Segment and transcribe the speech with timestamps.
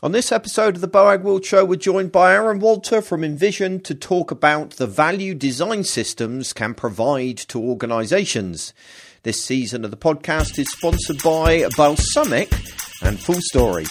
[0.00, 3.82] On this episode of the Boag World Show, we're joined by Aaron Walter from InVision
[3.82, 8.72] to talk about the value design systems can provide to organisations.
[9.24, 12.52] This season of the podcast is sponsored by Balsamiq
[13.02, 13.86] and Full Story.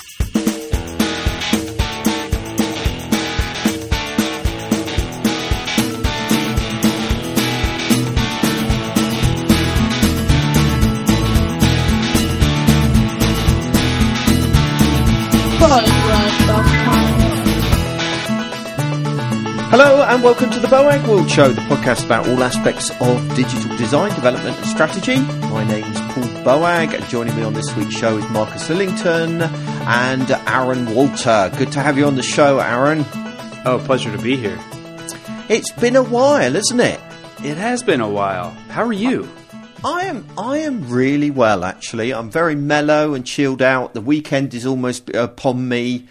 [19.69, 23.75] Hello and welcome to the Boag World Show, the podcast about all aspects of digital
[23.75, 25.17] design, development and strategy.
[25.49, 29.41] My name is Paul Boag and joining me on this week's show is Marcus Lillington
[29.41, 31.51] and Aaron Walter.
[31.57, 33.05] Good to have you on the show, Aaron.
[33.65, 34.57] Oh, pleasure to be here.
[35.49, 37.01] It's been a while, isn't it?
[37.43, 38.51] It has been a while.
[38.69, 39.27] How are you?
[39.83, 42.13] I am I am really well actually.
[42.13, 43.93] I'm very mellow and chilled out.
[43.93, 46.07] The weekend is almost upon me.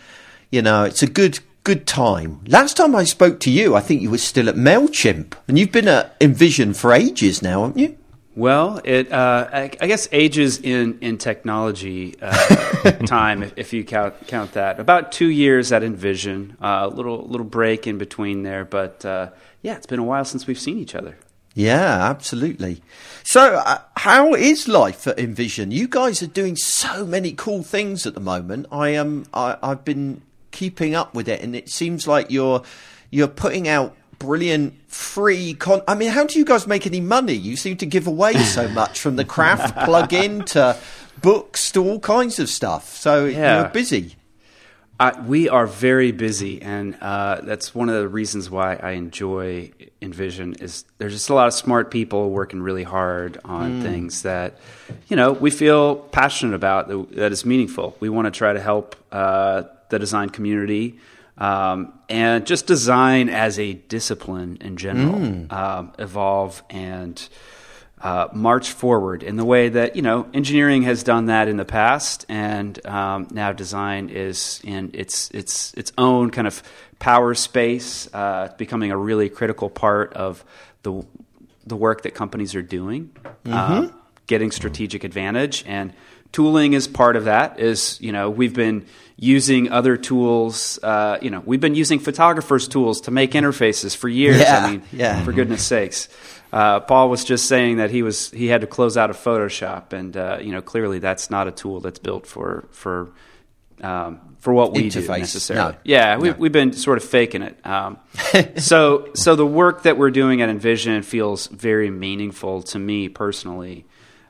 [0.51, 2.40] You know, it's a good good time.
[2.46, 5.73] Last time I spoke to you, I think you were still at Mailchimp, and you've
[5.73, 7.98] been at InVision for ages now, haven't you?
[8.36, 13.82] Well, it uh, I, I, guess ages in in technology uh, time, if, if, you
[13.82, 14.78] count count that.
[14.78, 19.30] About two years at InVision, a uh, little little break in between there, but uh,
[19.62, 21.16] yeah, it's been a while since we've seen each other.
[21.54, 22.80] Yeah, absolutely.
[23.24, 25.73] So, uh, how is life at InVision?
[25.73, 28.66] You guys are doing so many cool things at the moment.
[28.70, 29.06] I am.
[29.08, 30.23] Um, I, I've been
[30.57, 32.62] keeping up with it, and it seems like you're
[33.10, 35.82] you're putting out brilliant free con.
[35.87, 37.35] I mean, how do you guys make any money?
[37.35, 40.76] You seem to give away so much from the craft plug-in to
[41.21, 42.96] books to all kinds of stuff.
[42.96, 43.60] So yeah.
[43.60, 44.16] you're busy.
[44.98, 49.70] Uh, we are very busy, and uh, that's one of the reasons why I enjoy
[50.01, 50.63] InVision.
[50.63, 53.82] Is there's just a lot of smart people working really hard on mm.
[53.82, 54.59] things that,
[55.09, 57.95] you know, we feel passionate about that, that is meaningful.
[58.01, 60.98] We want to try to help uh, the design community,
[61.38, 65.53] um, and just design as a discipline in general mm.
[65.53, 67.28] um, evolve and
[68.00, 71.64] uh, march forward in the way that you know engineering has done that in the
[71.64, 76.62] past, and um, now design is in its its its own kind of
[76.98, 80.44] power space, uh, becoming a really critical part of
[80.82, 81.04] the
[81.66, 83.10] the work that companies are doing,
[83.44, 83.53] mm-hmm.
[83.53, 83.88] uh,
[84.26, 85.92] getting strategic advantage and
[86.32, 88.84] tooling is part of that is you know we've been
[89.19, 94.09] using other tools uh, you know we've been using photographers tools to make interfaces for
[94.09, 95.25] years yeah, i mean yeah.
[95.25, 96.09] for goodness sakes
[96.53, 99.93] uh, paul was just saying that he was he had to close out of photoshop
[99.93, 103.10] and uh, you know clearly that's not a tool that's built for for
[103.82, 105.06] um, for what we Interface.
[105.06, 105.72] do necessarily.
[105.72, 105.78] No.
[105.84, 107.66] Yeah, we, have been sort of faking it.
[107.66, 107.98] Um,
[108.56, 113.84] so, so the work that we're doing at InVision feels very meaningful to me personally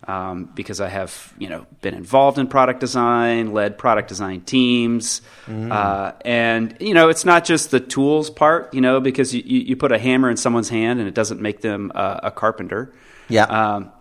[0.07, 5.21] um, because I have you know been involved in product design, led product design teams,
[5.47, 5.71] mm.
[5.71, 9.77] uh, and you know it's not just the tools part, you know, because you, you
[9.77, 12.93] put a hammer in someone's hand and it doesn't make them uh, a carpenter.
[13.29, 13.45] Yeah.
[13.45, 13.93] Um,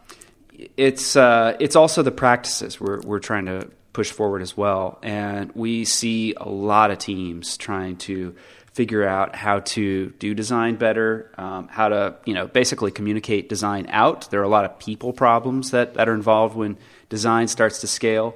[0.77, 5.51] it's uh, it's also the practices we're we're trying to push forward as well, and
[5.55, 8.35] we see a lot of teams trying to
[8.75, 13.87] figure out how to do design better, um, how to you know basically communicate design
[13.89, 14.29] out.
[14.29, 16.77] There are a lot of people problems that, that are involved when
[17.07, 18.35] design starts to scale.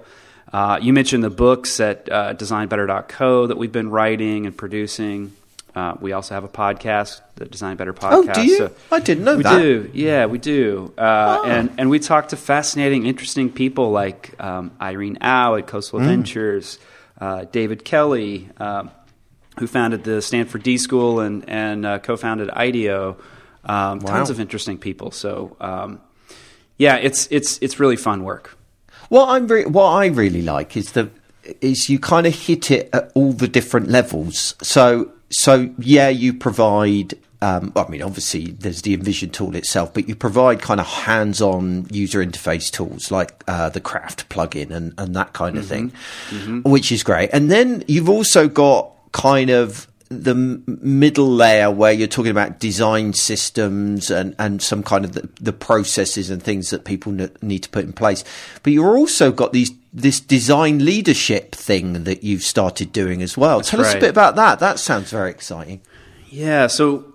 [0.51, 5.33] Uh, you mentioned the books at uh, designbetter.co that we've been writing and producing.
[5.75, 8.29] Uh, we also have a podcast, the Design Better podcast.
[8.29, 8.57] Oh, do you?
[8.57, 9.55] So I didn't know we that.
[9.57, 9.91] We do.
[9.93, 10.93] Yeah, we do.
[10.97, 11.47] Uh, oh.
[11.49, 16.05] And and we talk to fascinating, interesting people like um, Irene Au at Khosla mm.
[16.05, 16.79] Ventures,
[17.19, 18.89] uh, David Kelley, um,
[19.59, 23.17] who founded the Stanford D School and and uh, co-founded IDEO.
[23.65, 24.13] Um, wow.
[24.13, 25.11] Tons of interesting people.
[25.11, 26.01] So um,
[26.77, 28.57] yeah, it's it's it's really fun work.
[29.09, 31.09] What I'm re- what I really like is the
[31.61, 34.55] is you kind of hit it at all the different levels.
[34.61, 37.15] So so yeah, you provide.
[37.41, 41.87] Um, I mean, obviously, there's the InVision tool itself, but you provide kind of hands-on
[41.89, 45.87] user interface tools like uh, the Craft plugin and, and that kind of mm-hmm.
[45.87, 45.93] thing,
[46.31, 46.69] mm-hmm.
[46.69, 47.29] which is great.
[47.31, 53.13] And then you've also got kind of the middle layer where you're talking about design
[53.13, 57.11] systems and, and some kind of the, the processes and things that people
[57.41, 58.23] need to put in place.
[58.63, 63.57] But you've also got these this design leadership thing that you've started doing as well.
[63.57, 63.89] That's Tell right.
[63.89, 64.59] us a bit about that.
[64.59, 65.81] That sounds very exciting.
[66.29, 66.67] Yeah.
[66.67, 67.11] So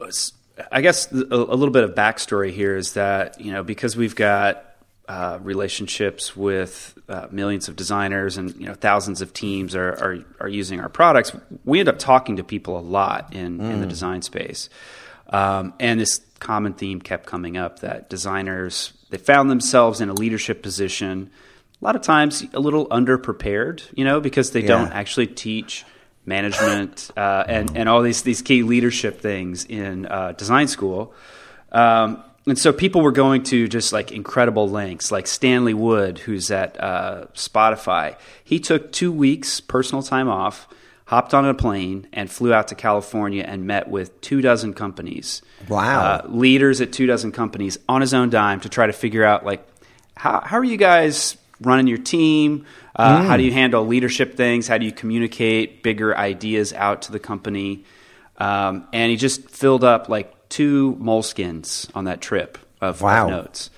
[0.73, 4.17] I guess a, a little bit of backstory here is that you know because we've
[4.17, 4.65] got
[5.09, 10.19] uh, relationships with uh, millions of designers and you know thousands of teams are, are,
[10.41, 11.33] are using our products.
[11.65, 13.71] We end up talking to people a lot in mm.
[13.71, 13.91] in the mm.
[13.91, 14.71] design space,
[15.29, 20.15] um, and this common theme kept coming up that designers they found themselves in a
[20.15, 21.31] leadership position.
[21.81, 24.69] A lot of times, a little underprepared, you know, because they yeah.
[24.69, 25.85] don't actually teach
[26.25, 31.13] management, uh, and and all these these key leadership things in uh, design school.
[31.73, 36.51] Um, and so people were going to just like incredible lengths, like Stanley Wood, who's
[36.51, 38.17] at uh, Spotify.
[38.43, 40.69] He took two weeks personal time off,
[41.07, 45.43] hopped on a plane, and flew out to California and met with two dozen companies.
[45.69, 46.01] Wow.
[46.01, 49.45] Uh, leaders at two dozen companies on his own dime to try to figure out
[49.45, 49.67] like
[50.17, 52.67] how how are you guys running your team?
[52.97, 54.69] Uh, How do you handle leadership things?
[54.69, 57.85] How do you communicate bigger ideas out to the company?
[58.39, 63.29] Um, and he just filled up like two Moleskines on that trip of, of Wow.
[63.29, 63.71] notes.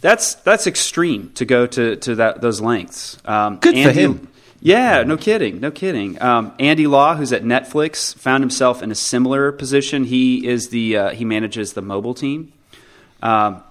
[0.00, 3.18] That's that's extreme to go to to that those lengths.
[3.24, 4.28] Um, Good for him.
[4.64, 6.20] Yeah, no kidding, no kidding.
[6.22, 10.04] Um, Andy Law, who's at Netflix, found himself in a similar position.
[10.04, 12.52] He is the uh, he manages the mobile team.
[13.22, 13.62] Um,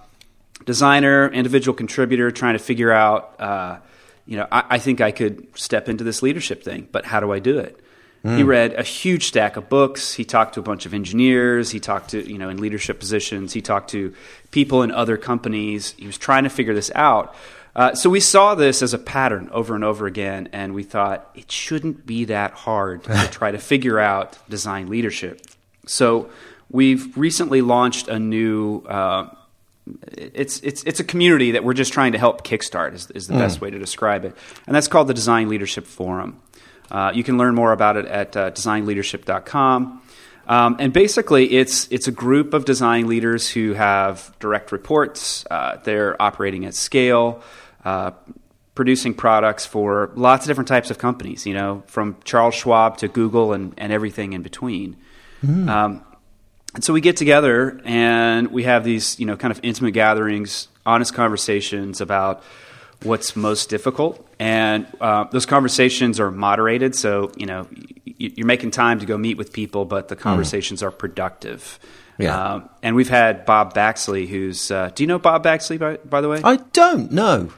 [0.64, 3.78] designer, individual contributor, trying to figure out, uh,
[4.26, 7.32] you know, I, I think I could step into this leadership thing, but how do
[7.32, 7.78] I do it?
[8.24, 10.14] He read a huge stack of books.
[10.14, 11.72] He talked to a bunch of engineers.
[11.72, 13.52] He talked to, you know, in leadership positions.
[13.52, 14.14] He talked to
[14.52, 15.94] people in other companies.
[15.98, 17.34] He was trying to figure this out.
[17.74, 21.30] Uh, so we saw this as a pattern over and over again, and we thought
[21.34, 25.40] it shouldn't be that hard to try to figure out design leadership.
[25.86, 26.30] So
[26.70, 29.34] we've recently launched a new uh,
[30.12, 33.34] it's it's it's a community that we're just trying to help kickstart is, is the
[33.34, 34.36] best way to describe it,
[34.66, 36.40] and that's called the Design Leadership Forum.
[36.92, 40.02] Uh, you can learn more about it at uh, designleadership.com.
[40.46, 45.46] Um, and basically, it's it's a group of design leaders who have direct reports.
[45.50, 47.42] Uh, they're operating at scale,
[47.84, 48.10] uh,
[48.74, 51.46] producing products for lots of different types of companies.
[51.46, 54.96] You know, from Charles Schwab to Google and, and everything in between.
[55.68, 56.04] Um,
[56.74, 60.68] and so we get together and we have these, you know, kind of intimate gatherings,
[60.86, 62.42] honest conversations about
[63.04, 64.26] what's most difficult.
[64.38, 66.94] And uh, those conversations are moderated.
[66.94, 67.66] So, you know,
[68.04, 71.78] you're making time to go meet with people, but the conversations are productive.
[72.18, 72.54] Yeah.
[72.54, 76.20] Um, and we've had Bob Baxley, who's, uh, do you know Bob Baxley, by, by
[76.20, 76.40] the way?
[76.44, 77.50] I don't know.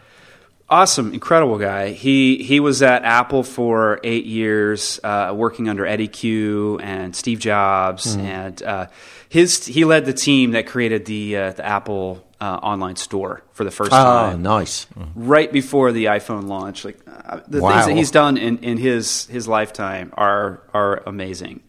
[0.68, 1.90] awesome, incredible guy.
[1.90, 7.38] He he was at Apple for eight years, uh, working under Eddy Cue and Steve
[7.38, 8.86] Jobs, and uh,
[9.28, 13.64] his he led the team that created the uh, the Apple uh, online store for
[13.64, 14.86] the first Ah, time, nice.
[15.14, 16.84] right before the iPhone launch.
[16.84, 17.70] Like uh, the Wow.
[17.70, 21.60] things that he's done in, in his his lifetime are are amazing.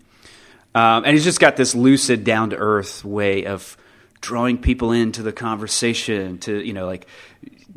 [0.73, 3.77] Um, and he's just got this lucid, down to earth way of
[4.21, 7.07] drawing people into the conversation to you know like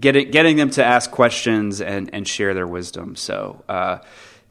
[0.01, 3.17] getting getting them to ask questions and and share their wisdom.
[3.17, 3.63] So.
[3.69, 3.99] Uh,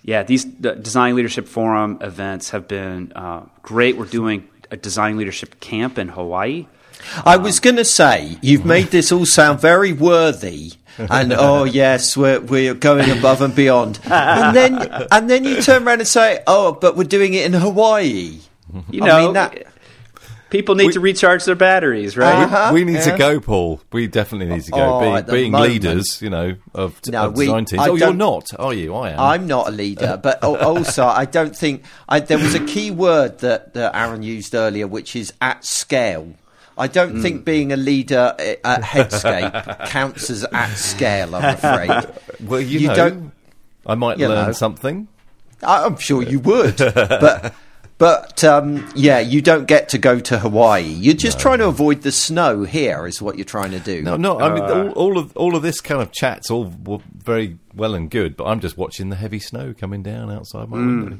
[0.03, 3.97] yeah, these design leadership forum events have been uh, great.
[3.97, 6.67] We're doing a design leadership camp in Hawaii.
[7.25, 12.15] I was going to say you've made this all sound very worthy, and oh yes,
[12.17, 13.99] we're we're going above and beyond.
[14.05, 17.53] And then and then you turn around and say, oh, but we're doing it in
[17.53, 18.39] Hawaii.
[18.89, 19.63] You I know, mean, that-
[20.49, 22.43] people need to recharge their batteries, right?
[22.43, 22.71] Uh-huh.
[22.73, 23.11] we need yeah.
[23.11, 23.81] to go, Paul.
[23.91, 24.77] We definitely need to go.
[24.77, 25.71] Oh, being being moment.
[25.73, 27.81] leaders, you know, of, t- No, of we- design teams.
[27.81, 28.93] I Oh, you're don't- are you?
[28.95, 29.19] I am.
[29.19, 33.39] I'm not a leader, but also I don't think I, there was a key word
[33.39, 36.33] that, that Aaron used earlier, which is at scale.
[36.77, 37.21] I don't Hmm.
[37.21, 41.35] think being a leader at Headscape counts as at scale.
[41.35, 42.07] I'm afraid.
[42.47, 43.31] well, you, you know, don't-
[43.85, 44.51] I might learn know.
[44.51, 45.07] something.
[45.63, 47.53] I- I'm sure you would, but
[47.97, 50.83] but um, yeah, you don't get to go to Hawaii.
[50.83, 54.03] You're just trying to avoid the snow here, is what you're trying to do.
[54.03, 54.39] No, no.
[54.39, 56.71] I mean, all, all of all of this kind of chat's all
[57.15, 60.77] very well and good, but I'm just watching the heavy snow coming down outside my
[60.77, 61.19] window.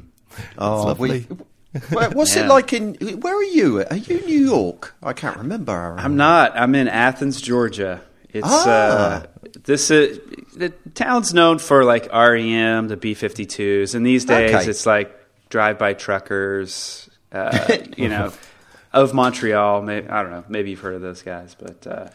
[0.58, 1.26] oh, lovely.
[1.28, 1.36] we-
[1.90, 2.94] what's it like in?
[3.20, 3.84] Where are you?
[3.90, 4.94] Are you New York?
[5.02, 5.72] I can't remember.
[5.72, 5.98] Aaron.
[5.98, 6.56] I'm not.
[6.56, 8.00] I'm in Athens, Georgia.
[8.30, 9.22] It's Ah.
[9.22, 9.26] uh,
[9.64, 10.18] this is
[10.56, 14.68] the town's known for like REM, the B52s, and these days Okay.
[14.70, 15.14] it's like
[15.50, 17.08] drive-by truckers.
[17.32, 18.32] Uh, you know,
[18.92, 19.82] of Montreal.
[19.82, 20.44] Maybe, I don't know.
[20.48, 22.08] Maybe you've heard of those guys, but uh,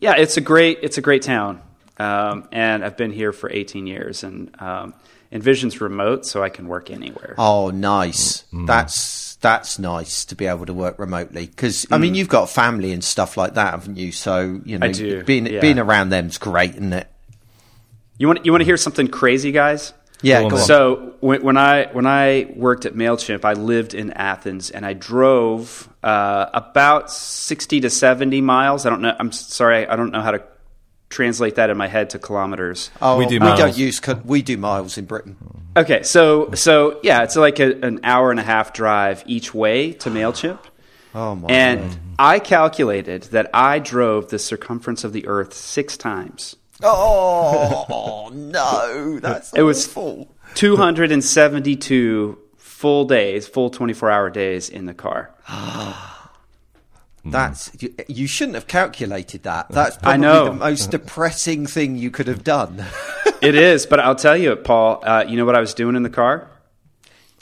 [0.00, 1.60] yeah, it's a great it's a great town,
[1.98, 4.94] um, and I've been here for 18 years, and um,
[5.32, 7.34] InVision's remote, so I can work anywhere.
[7.38, 8.44] Oh, nice.
[8.52, 8.66] Mm.
[8.66, 12.00] That's that's nice to be able to work remotely because I Mm.
[12.00, 14.10] mean you've got family and stuff like that, haven't you?
[14.12, 15.60] So you know, I do, being yeah.
[15.60, 17.06] being around them's great, isn't it?
[18.18, 19.92] You want you want to hear something crazy, guys?
[20.22, 20.62] Yeah, Go on go on.
[20.64, 24.92] So when, when I when I worked at Mailchimp, I lived in Athens and I
[24.94, 28.86] drove uh, about sixty to seventy miles.
[28.86, 29.14] I don't know.
[29.16, 30.42] I'm sorry, I don't know how to
[31.08, 32.90] translate that in my head to kilometers.
[33.00, 33.40] oh, we do.
[33.40, 33.58] Miles.
[33.58, 35.36] We don't use we do miles in Britain.
[35.76, 39.92] Okay, so so yeah, it's like a, an hour and a half drive each way
[39.94, 40.60] to Mailchimp.
[41.14, 41.48] Oh my!
[41.48, 46.56] And I calculated that I drove the circumference of the Earth six times.
[46.82, 50.36] oh no, that's It was full.
[50.54, 55.34] 272 full days, full 24 hour days in the car.
[57.24, 57.32] Mm.
[57.32, 59.66] That's you, you shouldn't have calculated that.
[59.70, 60.44] Uh, That's probably I know.
[60.46, 60.90] the most uh.
[60.92, 62.84] depressing thing you could have done.
[63.42, 66.02] it is, but I'll tell you, Paul, uh, you know what I was doing in
[66.04, 66.48] the car?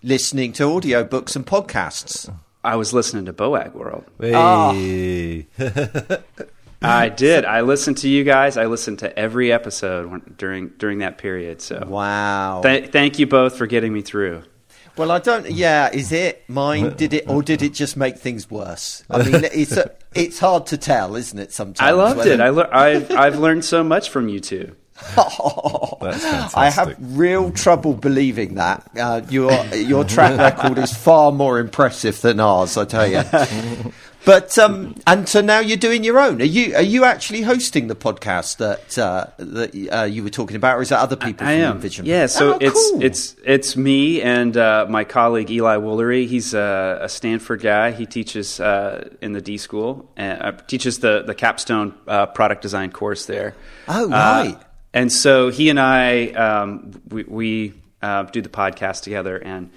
[0.02, 2.32] Listening to audiobooks and podcasts.
[2.64, 4.04] I was listening to Boag World.
[4.20, 4.32] Hey.
[4.34, 4.70] Ah.
[6.82, 7.44] I did.
[7.44, 8.56] I listened to you guys.
[8.56, 11.60] I listened to every episode during during that period.
[11.62, 12.60] So, Wow.
[12.62, 14.42] th- thank you both for getting me through.
[14.96, 15.50] Well, I don't.
[15.50, 16.96] Yeah, is it mine?
[16.96, 19.04] Did it, or did it just make things worse?
[19.10, 21.52] I mean, it's a, it's hard to tell, isn't it?
[21.52, 22.40] Sometimes I loved whether- it.
[22.40, 24.74] I le- I've, I've learned so much from you two.
[25.16, 25.36] That's
[26.22, 26.56] fantastic.
[26.56, 28.88] I have real trouble believing that.
[28.98, 33.22] Uh, your your track record is far more impressive than ours, I tell you.
[34.26, 36.42] But um, and so now you're doing your own.
[36.42, 40.56] Are you are you actually hosting the podcast that uh, that uh, you were talking
[40.56, 41.80] about, or is that other people I from am.
[41.80, 42.06] InVision?
[42.06, 43.02] Yeah, so Oh, it's cool.
[43.04, 46.26] it's it's me and uh, my colleague Eli Woolery.
[46.26, 47.92] He's a, a Stanford guy.
[47.92, 52.62] He teaches uh, in the D school and uh, teaches the the capstone uh, product
[52.62, 53.54] design course there.
[53.86, 54.58] Oh, right.
[54.92, 59.70] and so he and I um, we, we uh, do the podcast together, and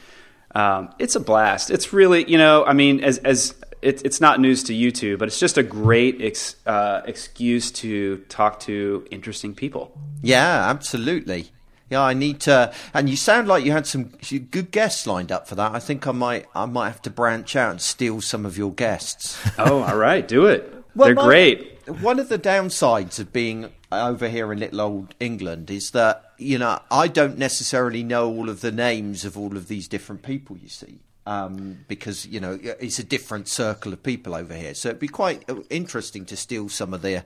[0.56, 1.70] um, it's a blast.
[1.70, 5.18] It's really you know I mean as as it, it's not news to you two,
[5.18, 9.98] but it's just a great ex, uh, excuse to talk to interesting people.
[10.22, 11.50] Yeah, absolutely.
[11.90, 12.72] Yeah, I need to.
[12.94, 14.12] And you sound like you had some
[14.52, 15.74] good guests lined up for that.
[15.74, 18.72] I think I might, I might have to branch out and steal some of your
[18.72, 19.38] guests.
[19.58, 20.72] Oh, all right, do it.
[20.96, 21.76] Well, They're my- great.
[22.02, 26.60] One of the downsides of being over here in little old England is that you
[26.60, 30.56] know I don't necessarily know all of the names of all of these different people.
[30.58, 31.00] You see.
[31.30, 35.08] Um, because you know it's a different circle of people over here, so it'd be
[35.08, 37.24] quite uh, interesting to steal some of their,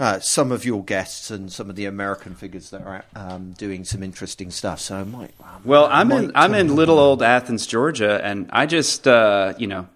[0.00, 3.84] uh, some of your guests and some of the American figures that are um, doing
[3.84, 4.80] some interesting stuff.
[4.80, 5.34] So I might.
[5.42, 9.52] I Well, I'm might, in I'm in little old Athens, Georgia, and I just uh,
[9.58, 9.88] you know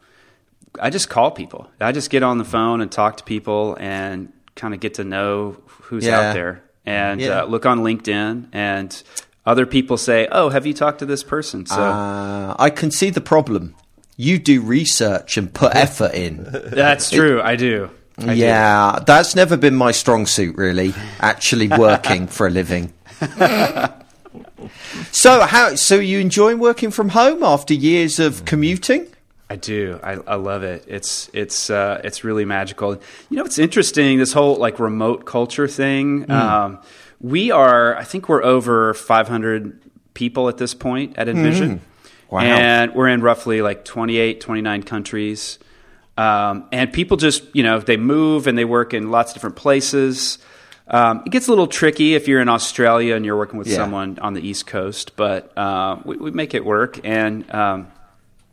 [0.79, 1.71] I just call people.
[1.81, 5.05] I just get on the phone and talk to people and kind of get to
[5.05, 5.57] know
[5.89, 6.19] who's Yeah.
[6.21, 7.43] out there and Yeah.
[7.43, 9.03] uh, look on LinkedIn and
[9.49, 13.11] other people say, "Oh, have you talked to this person?" So Uh, I can see
[13.11, 13.75] the problem.
[14.17, 16.47] You do research and put effort in.
[16.73, 17.41] that's true.
[17.43, 17.89] I do.
[18.19, 18.41] I do.
[18.41, 20.93] yeah, that's never been my strong suit, really.
[21.21, 22.93] Actually, working for a living.
[25.13, 25.75] so, how?
[25.77, 29.07] So, you enjoying working from home after years of commuting?
[29.51, 29.99] I do.
[30.03, 30.85] I, I love it.
[30.87, 33.01] It's it's uh, it's really magical.
[33.31, 34.19] You know, it's interesting.
[34.19, 36.31] This whole like remote culture thing.
[36.31, 36.81] Um,
[37.21, 37.97] we are.
[37.97, 39.81] I think we're over 500
[40.15, 41.81] people at this point at InVision,
[42.31, 42.41] Wow.
[42.41, 45.59] and we're in roughly like 28, 29 countries.
[46.17, 49.57] Um, and people just you know they move and they work in lots of different
[49.57, 50.39] places.
[50.89, 53.77] Um, it gets a little tricky if you're in Australia and you're working with Yeah.
[53.77, 56.99] someone on the East Coast, but uh, we, we make it work.
[57.05, 57.89] And um,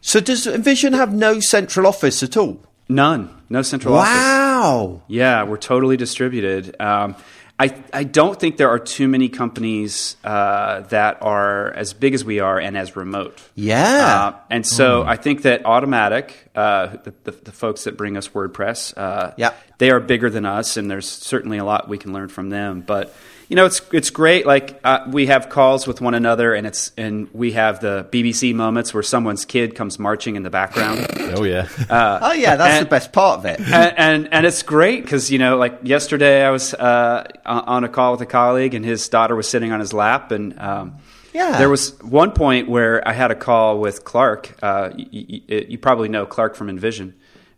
[0.02, 2.60] So, does InVision have no central office at all?
[2.90, 3.30] None.
[3.50, 4.12] No central office.
[4.14, 5.02] Wow.
[5.08, 6.76] Yeah, we're totally distributed.
[6.80, 7.16] Um,
[7.58, 12.26] I, I don't think there are too many companies uh, that are as big as
[12.26, 13.42] we are and as remote.
[13.56, 14.34] Yeah.
[14.36, 18.28] Uh, and so I think that Automattic, uh, the, the, the folks that bring us
[18.28, 19.54] WordPress, uh, Yeah.
[19.78, 22.82] they are bigger than us, and there's certainly a lot we can learn from them.
[22.82, 23.16] But
[23.56, 24.46] you know, it's it's great.
[24.46, 28.54] Like uh, we have calls with one another, and it's and we have the BBC
[28.54, 31.08] moments where someone's kid comes marching in the background.
[31.38, 31.68] Oh yeah.
[31.90, 33.60] oh, yeah, that's and- the best part of it.
[33.74, 37.84] and, and and it's great because you know, like yesterday, I was uh, on on
[37.86, 40.98] a call with a colleague, and his daughter was sitting on his lap, and um,
[41.34, 41.58] Yeah.
[41.58, 44.54] there was one point where I had a call with Clark.
[44.62, 47.14] Uh, you, you, you probably know Clark from InVision,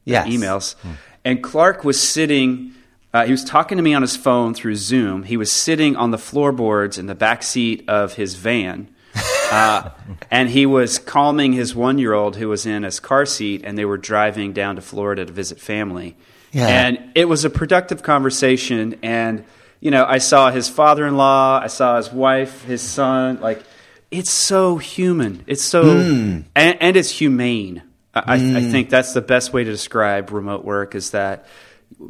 [0.05, 0.27] Yes.
[0.27, 0.75] emails,
[1.25, 2.73] and Clark was sitting.
[3.13, 5.23] Uh, he was talking to me on his phone through Zoom.
[5.23, 8.89] He was sitting on the floorboards in the back seat of his van.
[9.51, 9.89] Uh,
[10.31, 13.77] and he was calming his one year old who was in his car seat, and
[13.77, 16.15] they were driving down to Florida to visit family.
[16.51, 16.67] Yeah.
[16.67, 18.99] And it was a productive conversation.
[19.01, 19.45] And,
[19.79, 23.39] you know, I saw his father in law, I saw his wife, his son.
[23.41, 23.63] Like,
[24.11, 25.43] it's so human.
[25.47, 26.39] It's so, Hmm.
[26.55, 27.83] and, and it's humane.
[28.13, 31.45] I, I think that's the best way to describe remote work is that,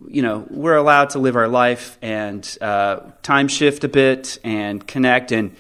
[0.10, 4.86] you know, we're allowed to live our life and uh, time shift a bit and
[4.86, 5.56] connect and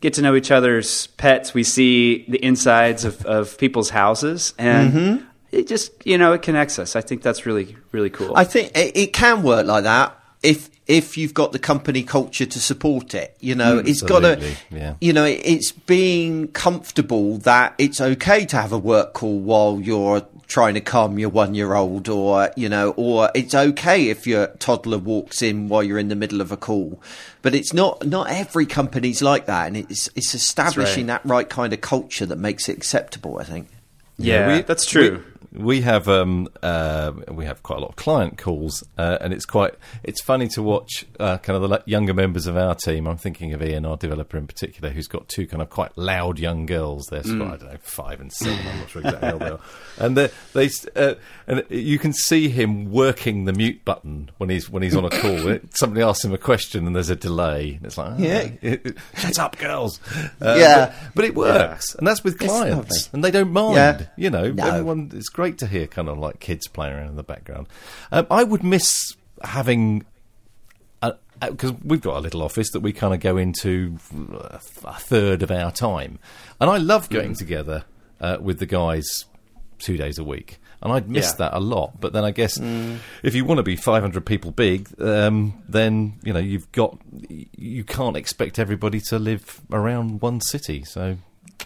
[0.00, 1.54] get to know each other's pets.
[1.54, 5.26] We see the insides of, of people's houses and Mm-hmm.
[5.50, 6.96] it just, you know, it connects us.
[6.96, 8.32] I think that's really, really cool.
[8.36, 12.44] I think it, it can work like that if if you've got the company culture
[12.44, 13.36] to support it.
[13.38, 14.54] You know, it's got to.
[14.70, 14.96] Yeah.
[15.00, 20.26] You know, it's being comfortable that it's okay to have a work call while you're
[20.46, 24.48] trying to calm your one year old, or you know, or it's okay if your
[24.58, 27.00] toddler walks in while you're in the middle of a call.
[27.42, 31.22] But it's not not every company's like that, and it's it's establishing right.
[31.22, 33.38] that right kind of culture that makes it acceptable.
[33.38, 33.68] I think.
[34.18, 35.24] Yeah, we- that's true.
[35.52, 39.44] We have um, uh, we have quite a lot of client calls, uh, and it's
[39.46, 43.06] quite it's funny to watch uh, kind of the younger members of our team.
[43.06, 46.38] I'm thinking of Ian, our developer in particular, who's got two kind of quite loud
[46.38, 47.06] young girls.
[47.10, 48.58] They're of, I don't know five and seven.
[48.66, 49.60] I'm not sure exactly how they are,
[49.98, 51.14] and they uh,
[51.46, 55.10] and you can see him working the mute button when he's when he's on a
[55.10, 55.58] call.
[55.74, 57.74] Somebody asks him a question and there's a delay.
[57.76, 58.76] And it's like, oh, Yeah.
[59.16, 60.00] shut up, girls.
[60.40, 60.86] Uh, Yeah.
[61.14, 63.74] but, but it works, and that's with clients, and they don't mind.
[63.76, 64.06] Yeah.
[64.16, 64.66] You know, No.
[64.66, 65.10] everyone.
[65.14, 67.66] It's great to hear kind of like kids playing around in the background.
[68.10, 68.94] Um, I would miss
[69.42, 70.04] having.
[71.40, 73.98] Because we've got a little office that we kind of go into
[74.32, 76.20] uh, a third of our time,
[76.60, 77.10] and I love Mm.
[77.10, 77.84] getting together
[78.20, 79.24] uh, with the guys
[79.80, 81.36] two days a week, and I'd miss Yeah.
[81.38, 82.00] that a lot.
[82.00, 82.98] But then I guess Mm.
[83.24, 86.96] if you want to be 500 people big, um, then you know you've got
[87.28, 90.84] you can't expect everybody to live around one city.
[90.84, 91.16] So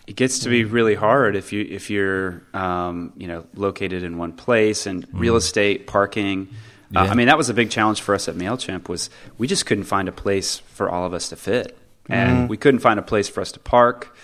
[0.07, 4.19] it gets to be really hard if you if you're um, you know located in
[4.19, 6.49] one place and real estate parking.
[6.95, 9.67] Uh, I mean that was a big challenge for us at Mailchimp was we just
[9.67, 11.77] couldn't find a place for all of us to fit,
[12.09, 14.17] and we couldn't find a place for us to park.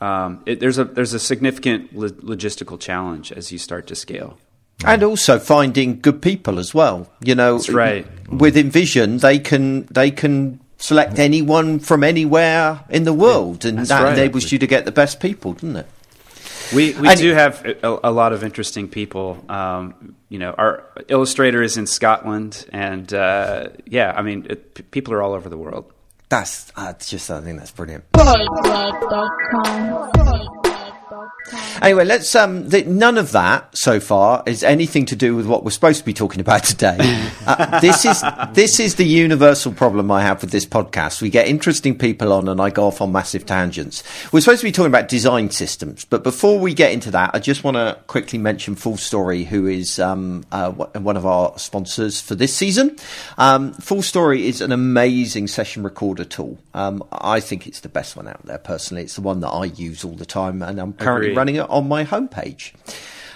[0.00, 4.38] Um, it, there's a there's a significant lo- logistical challenge as you start to scale.
[4.84, 7.10] And also finding good people as well.
[7.20, 8.06] You know, That's right.
[8.28, 14.02] With InVision, they can they can select anyone from anywhere in the world, and that
[14.02, 14.12] right.
[14.16, 15.86] enables you to get the best people, doesn't it?
[16.74, 19.42] We we And- do have a, a lot of interesting people.
[19.48, 24.82] Um, you know, our illustrator is in Scotland, and uh, yeah, I mean, it, p-
[24.82, 25.90] people are all over the world.
[26.28, 28.04] That's uh, it's just I think that's brilliant.
[31.80, 32.34] Anyway, let's.
[32.34, 36.00] Um, th- none of that so far is anything to do with what we're supposed
[36.00, 36.96] to be talking about today.
[37.46, 41.22] uh, this is this is the universal problem I have with this podcast.
[41.22, 44.02] We get interesting people on, and I go off on massive tangents.
[44.32, 47.38] We're supposed to be talking about design systems, but before we get into that, I
[47.38, 52.20] just want to quickly mention Full Story, who is um, uh, one of our sponsors
[52.20, 52.96] for this season.
[53.38, 56.58] Um, Full Story is an amazing session recorder tool.
[56.74, 58.58] Um, I think it's the best one out there.
[58.58, 61.36] Personally, it's the one that I use all the time, and I'm currently Agreed.
[61.36, 62.72] running it on my homepage.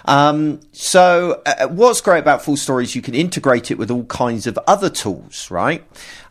[0.05, 4.05] Um, so, uh, what's great about Full Story is you can integrate it with all
[4.05, 5.85] kinds of other tools, right?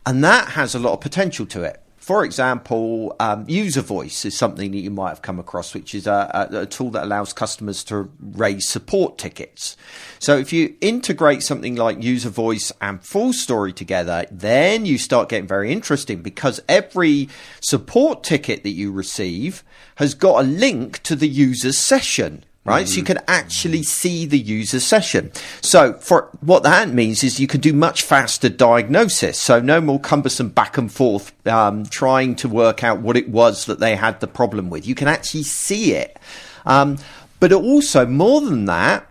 [0.06, 1.82] And that has a lot of potential to it.
[2.02, 6.08] For example, um, user voice is something that you might have come across, which is
[6.08, 9.78] a, a, a tool that allows customers to raise support tickets.
[10.18, 15.30] So if you integrate something like user voice and full story together, then you start
[15.30, 17.30] getting very interesting because every
[17.62, 19.64] support ticket that you receive
[19.98, 22.88] has got a link to the user's session right?
[22.88, 25.32] So you can actually see the user session.
[25.62, 29.40] So for what that means is you can do much faster diagnosis.
[29.40, 33.66] So no more cumbersome back and forth um, trying to work out what it was
[33.66, 34.86] that they had the problem with.
[34.86, 36.20] You can actually see it.
[36.66, 36.98] Um,
[37.40, 39.08] but also more than that,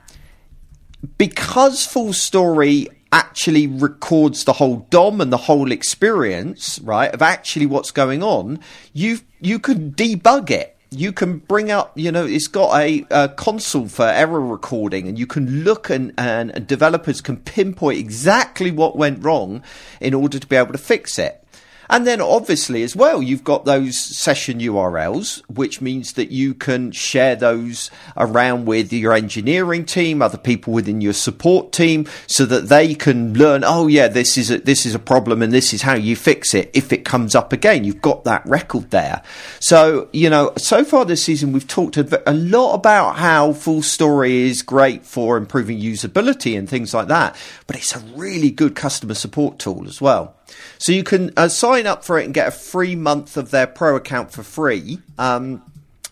[1.18, 7.66] because full story actually records the whole dom and the whole experience right of actually
[7.66, 8.60] what's going on
[8.92, 13.28] you you can debug it you can bring up you know it's got a, a
[13.28, 18.96] console for error recording and you can look and, and developers can pinpoint exactly what
[18.96, 19.62] went wrong
[20.00, 21.44] in order to be able to fix it
[21.90, 26.92] and then obviously as well, you've got those session URLs, which means that you can
[26.92, 32.68] share those around with your engineering team, other people within your support team, so that
[32.68, 35.82] they can learn, oh yeah, this is a, this is a problem and this is
[35.82, 36.70] how you fix it.
[36.72, 39.22] If it comes up again, you've got that record there.
[39.58, 43.82] So, you know, so far this season, we've talked a, a lot about how full
[43.82, 48.76] story is great for improving usability and things like that, but it's a really good
[48.76, 50.36] customer support tool as well.
[50.78, 53.66] So you can uh, sign up for it and get a free month of their
[53.66, 55.62] pro account for free, um,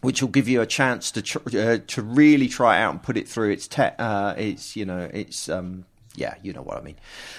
[0.00, 3.02] which will give you a chance to tr- uh, to really try it out and
[3.02, 5.84] put it through its te- uh, its you know its um,
[6.18, 6.96] yeah you know what I mean.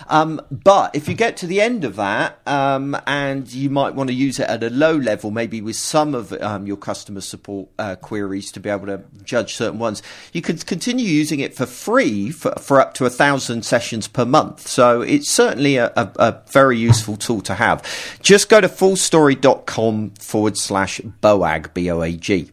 [0.07, 4.09] Um, but if you get to the end of that um, and you might want
[4.09, 7.69] to use it at a low level, maybe with some of um, your customer support
[7.77, 10.01] uh, queries to be able to judge certain ones,
[10.33, 14.25] you can continue using it for free for, for up to a thousand sessions per
[14.25, 14.67] month.
[14.67, 17.83] So it's certainly a, a, a very useful tool to have.
[18.21, 22.51] Just go to fullstory.com forward slash BOAG, B O A G.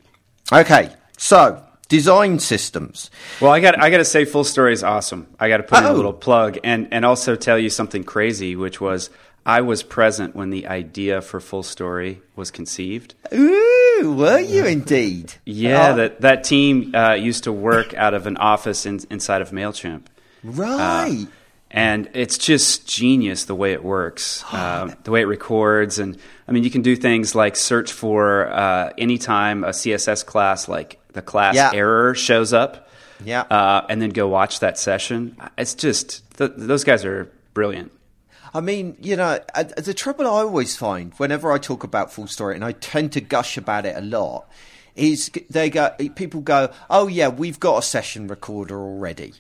[0.53, 3.11] Okay, so design systems.
[3.40, 5.27] Well, I got I got to say, Full Story is awesome.
[5.38, 5.92] I got to put in Oh.
[5.92, 9.11] a little plug and and also tell you something crazy, which was
[9.44, 13.14] I was present when the idea for Full Story was conceived.
[13.33, 14.14] Ooh.
[14.18, 15.35] Were you indeed?
[15.44, 19.40] Yeah, Oh, that that team uh, used to work out of an office in, inside
[19.42, 20.03] of Mailchimp.
[20.44, 21.27] right.
[21.70, 26.18] and it's just genius the way it works, um, the way it records, and
[26.49, 30.99] I mean, you can do things like search for uh, anytime a CSS class, like
[31.16, 31.70] the class Yeah.
[31.74, 32.88] error, shows up,
[33.24, 33.40] Yeah.
[33.42, 35.37] uh, and then go watch that session.
[35.59, 37.90] It's just th- those guys are brilliant.
[38.55, 42.26] I mean, you know, uh, the trouble I always find whenever I talk about full
[42.29, 44.48] story, and I tend to gush about it a lot,
[44.94, 49.35] is they go, people go, "Oh yeah, we've got a session recorder already."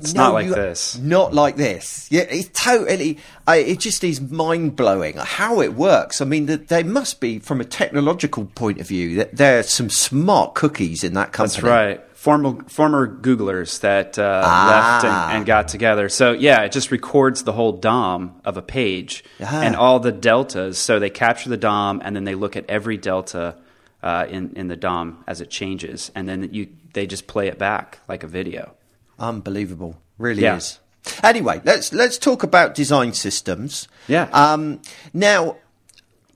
[0.00, 0.98] It's not like this.
[0.98, 2.08] Not like this.
[2.10, 3.18] Yeah, it's totally.
[3.46, 6.20] I, it just is mind blowing how it works.
[6.20, 9.62] I mean, the, they must be, from a technological point of view, that there are
[9.62, 11.62] some smart cookies in that company.
[11.62, 12.02] That's right.
[12.16, 14.68] Former former Googlers that uh, Ah.
[14.70, 16.08] left and, and got together.
[16.08, 19.62] So yeah, it just records the whole DOM of a page Ah.
[19.62, 20.76] and all the deltas.
[20.78, 23.56] So they capture the DOM and then they look at every delta
[24.02, 27.58] uh, in in the DOM as it changes, and then you they just play it
[27.58, 28.74] back like a video.
[29.18, 30.56] Unbelievable, really Yeah.
[30.56, 30.78] is.
[31.22, 33.86] Anyway, let's let's talk about design systems.
[34.08, 34.28] Yeah.
[34.32, 34.80] Um,
[35.14, 35.56] now,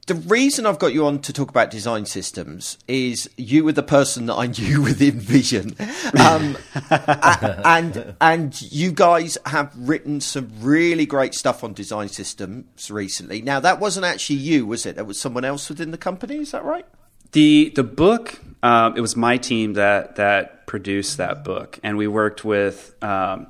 [0.07, 3.83] the reason I've got you on to talk about design systems is you were the
[3.83, 5.75] person that I knew with Vision,
[6.19, 6.57] um,
[6.90, 13.43] a- and and you guys have written some really great stuff on design systems recently.
[13.43, 14.95] Now, that wasn't actually you, was it?
[14.97, 16.37] That was someone else within the company.
[16.37, 16.87] Is that right?
[17.33, 22.06] The the book um, it was my team that that produced that book, and we
[22.06, 23.48] worked with um,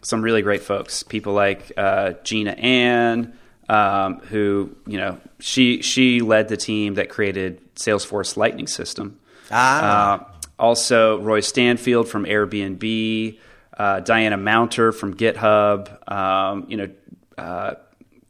[0.00, 3.36] some really great folks, people like uh, Jina Anne,
[3.68, 9.20] um, who you know she she led the team that created Salesforce Lightning System.
[9.50, 10.14] Ah.
[10.14, 10.24] Uh,
[10.58, 13.38] also, Roy Stanfield from Airbnb,
[13.76, 16.10] uh, Diana Mounter from GitHub.
[16.10, 16.88] Um, you know.
[17.36, 17.74] Uh,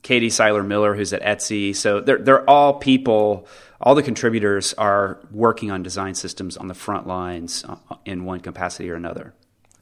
[0.02, 1.74] Katie Sylor Miller, who's at Etsy.
[1.74, 3.48] So they're they're all people.
[3.80, 8.40] All the contributors are working on design systems on the front lines uh, in one
[8.40, 9.34] capacity or another.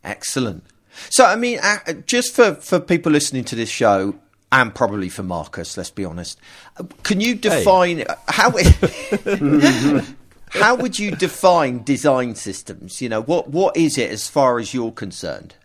[0.02, 0.64] Excellent.
[1.10, 4.14] So, I mean, uh, just for, for people listening to this show,
[4.52, 6.38] and probably for Marcus, let's be honest,
[6.76, 8.52] uh, can you define how
[10.50, 13.02] how would you define design systems?
[13.02, 15.56] You know, what what is it as far as you're concerned?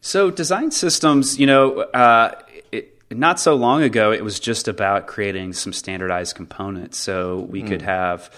[0.00, 5.06] So design systems, you know, uh, it, not so long ago, it was just about
[5.06, 6.98] creating some standardized components.
[6.98, 8.30] So we could have,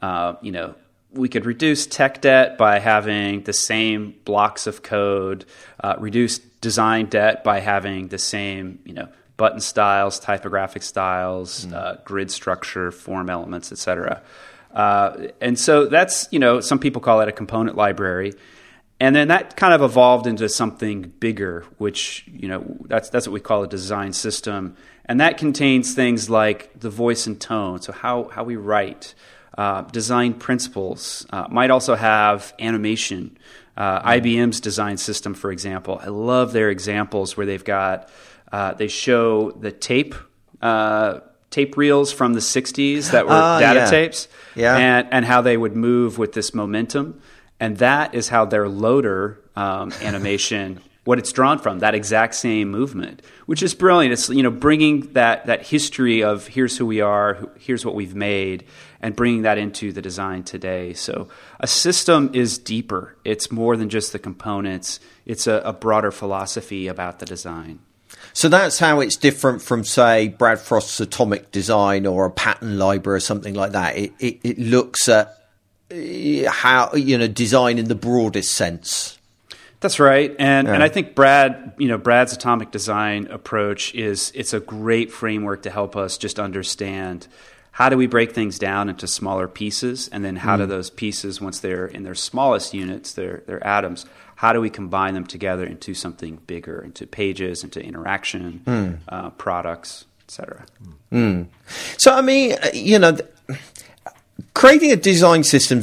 [0.00, 0.74] uh, you know,
[1.12, 5.44] we could reduce tech debt by having the same blocks of code,
[5.82, 11.98] uh, reduce design debt by having the same, you know, button styles, typographic styles, uh,
[12.04, 14.22] grid structure, form elements, etc.
[14.72, 18.34] Uh, and so that's, you know, some people call it a component library.
[19.02, 22.60] And then that kind of evolved into something bigger, which you know
[22.90, 27.26] that's that's what we call a design system, and that contains things like the voice
[27.26, 29.14] and tone, so how how we write,
[29.58, 31.26] uh, design principles.
[31.30, 33.36] Uh, might also have animation.
[33.76, 38.08] Uh, IBM's design system, for example, I love their examples where they've got
[38.52, 40.14] uh, they show the tape.
[40.60, 43.90] Uh, tape reels from the 60s that were Ah, data yeah.
[43.90, 44.76] tapes Yeah.
[44.76, 47.20] and, and how they would move with this momentum
[47.62, 52.70] and that is how their loader um, animation what it's drawn from that exact same
[52.70, 54.12] movement which is brilliant.
[54.12, 58.14] It's you know bringing that that history of here's who we are here's what we've
[58.14, 58.64] made
[59.00, 60.94] and bringing that into the design today.
[60.94, 61.28] So
[61.60, 63.16] a system is deeper.
[63.24, 65.00] It's more than just the components.
[65.26, 67.80] It's a, a broader philosophy about the design.
[68.32, 73.16] So that's how it's different from, say, Brad Frost's atomic design or a pattern library
[73.16, 73.96] or something like that.
[73.96, 75.41] It it, it looks at
[76.48, 79.18] how you know design in the broadest sense.
[79.80, 84.52] That's right, and and I think Brad, you know, Brad's atomic design approach is it's
[84.52, 87.26] a great framework to help us just understand
[87.72, 90.68] how do we break things down into smaller pieces, and then how do mm.
[90.68, 95.14] those pieces, once they're in their smallest units, their their atoms, how do we combine
[95.14, 98.98] them together into something bigger, into pages, into interaction, mm.
[99.08, 100.64] uh, products, etc.
[101.10, 101.46] Mm.
[101.96, 103.58] So I mean, you know, th-
[104.54, 105.80] creating a design system,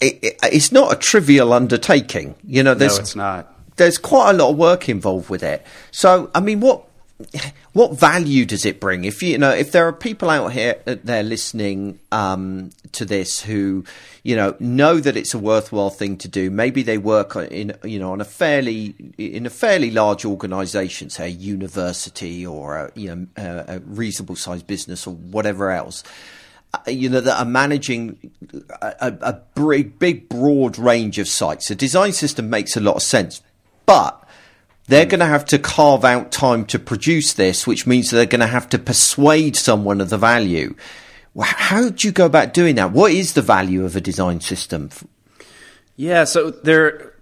[0.00, 2.34] it, it, it's not a trivial undertaking.
[2.44, 3.52] You know, No, there's it's not.
[3.76, 5.64] there's quite a lot of work involved with it.
[5.90, 6.86] So I mean, what
[7.72, 9.04] what value does it bring?
[9.04, 13.42] If you know, if there are people out here uh, there listening um, to this
[13.42, 13.84] who
[14.22, 17.98] you know know that it's a worthwhile thing to do, maybe they work in you
[17.98, 23.14] know on a fairly in a fairly large organisation, say a university or a, you
[23.14, 26.02] know a, a reasonable sized business or whatever else.
[26.74, 28.30] Uh, You know that are managing
[28.80, 31.70] a, a, big, big, broad range of sites.
[31.70, 33.42] A design system makes a lot of sense,
[33.86, 34.22] but
[34.86, 38.40] they're going to have to carve out time to produce this, which means they're going
[38.40, 40.74] to have to persuade someone of the value.
[41.40, 42.92] how do you go about doing that?
[42.92, 44.90] What is the value of a design system?
[45.96, 47.14] Yeah, so there,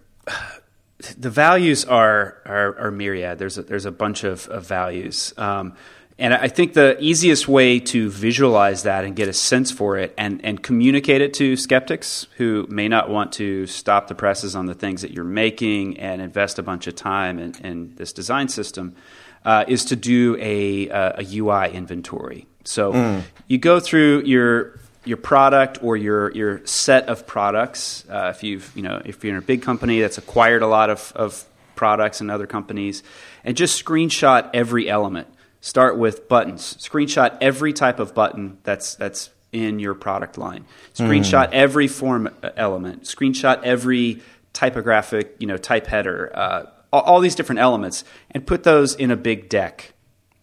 [1.19, 3.39] the values are are, are myriad.
[3.39, 5.75] There's a, there's a bunch of, of values, um,
[6.19, 10.15] and I think the easiest way to visualize that and get a sense for it
[10.19, 14.67] and and communicate it to skeptics who may not want to stop the presses on
[14.67, 18.49] the things that you're making and invest a bunch of time in, in this design
[18.49, 18.97] system
[19.45, 22.47] uh, is to do a, a UI inventory.
[22.65, 23.23] So mm.
[23.47, 28.05] you go through your your product or your your set of products.
[28.11, 30.91] Uh, if you've you know if you're in a big company that's acquired a lot
[30.91, 31.45] of, of
[31.77, 33.03] products and other companies,
[33.45, 35.29] and just screenshot every element.
[35.61, 36.77] Start with buttons.
[36.79, 40.67] Screenshot every type of button that's that's in your product line.
[40.95, 41.53] Screenshot mm.
[41.53, 43.05] every form element.
[43.05, 46.31] Screenshot every typographic you know type header.
[46.35, 49.93] Uh, all, all, these different elements, and put those in a big deck,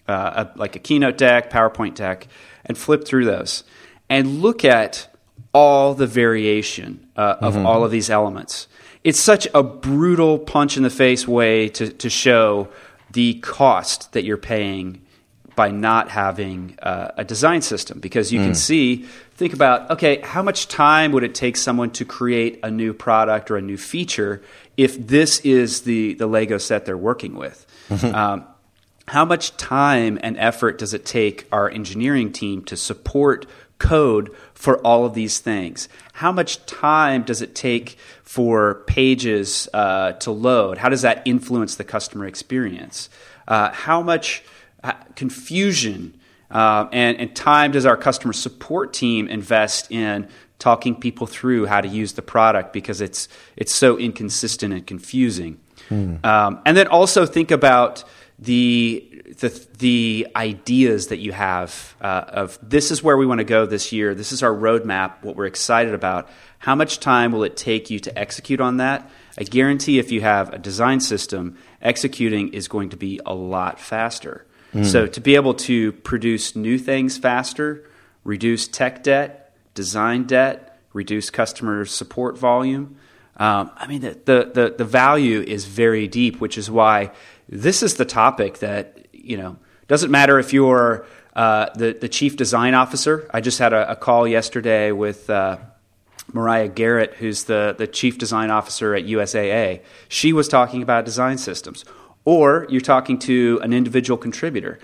[0.07, 2.27] uh, a, like a Keynote deck, PowerPoint deck,
[2.65, 3.63] and flip through those
[4.09, 5.07] and look at
[5.53, 7.65] all the variation uh, of mm-hmm.
[7.65, 8.67] all of these elements.
[9.03, 12.67] It's such a brutal punch in the face way to, to show
[13.11, 15.01] the cost that you're paying
[15.55, 18.45] by not having uh, a design system because you mm.
[18.45, 22.71] can see think about okay how much time would it take someone to create a
[22.71, 24.41] new product or a new feature
[24.77, 28.13] if this is the, the lego set they're working with mm-hmm.
[28.15, 28.45] um,
[29.07, 33.45] how much time and effort does it take our engineering team to support
[33.77, 35.89] code for all of these things?
[36.13, 40.77] How much time does it take for pages uh, to load?
[40.77, 43.09] How does that influence the customer experience?
[43.47, 44.43] Uh, how much
[45.15, 46.19] confusion
[46.51, 50.27] uh, and, and time does our customer support team invest in
[50.59, 55.59] talking people through how to use the product because it's it's so inconsistent and confusing?
[55.89, 56.23] Mm.
[56.25, 58.03] Um, and then also think about
[58.39, 63.45] the the the ideas that you have uh, of this is where we want to
[63.45, 64.13] go this year.
[64.13, 65.23] This is our roadmap.
[65.23, 66.29] What we're excited about.
[66.59, 69.09] How much time will it take you to execute on that?
[69.37, 73.79] I guarantee if you have a design system, executing is going to be a lot
[73.79, 74.45] faster.
[74.75, 74.85] Mm.
[74.85, 77.89] So to be able to produce new things faster,
[78.23, 82.97] reduce tech debt, design debt, reduce customer support volume.
[83.37, 87.11] Um, I mean, the, the, the, the value is very deep, which is why
[87.49, 89.57] this is the topic that you know,
[89.87, 93.29] doesn't matter if you're uh, the the chief design officer.
[93.33, 95.29] I just had a, a call yesterday with.
[95.29, 95.57] Uh,
[96.33, 101.37] Mariah Garrett, who's the, the chief design officer at USAA, she was talking about design
[101.37, 101.85] systems.
[102.25, 104.79] Or you're talking to an individual contributor.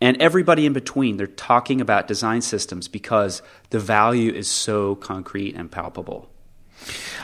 [0.00, 5.54] And everybody in between, they're talking about design systems because the value is so concrete
[5.54, 6.30] and palpable.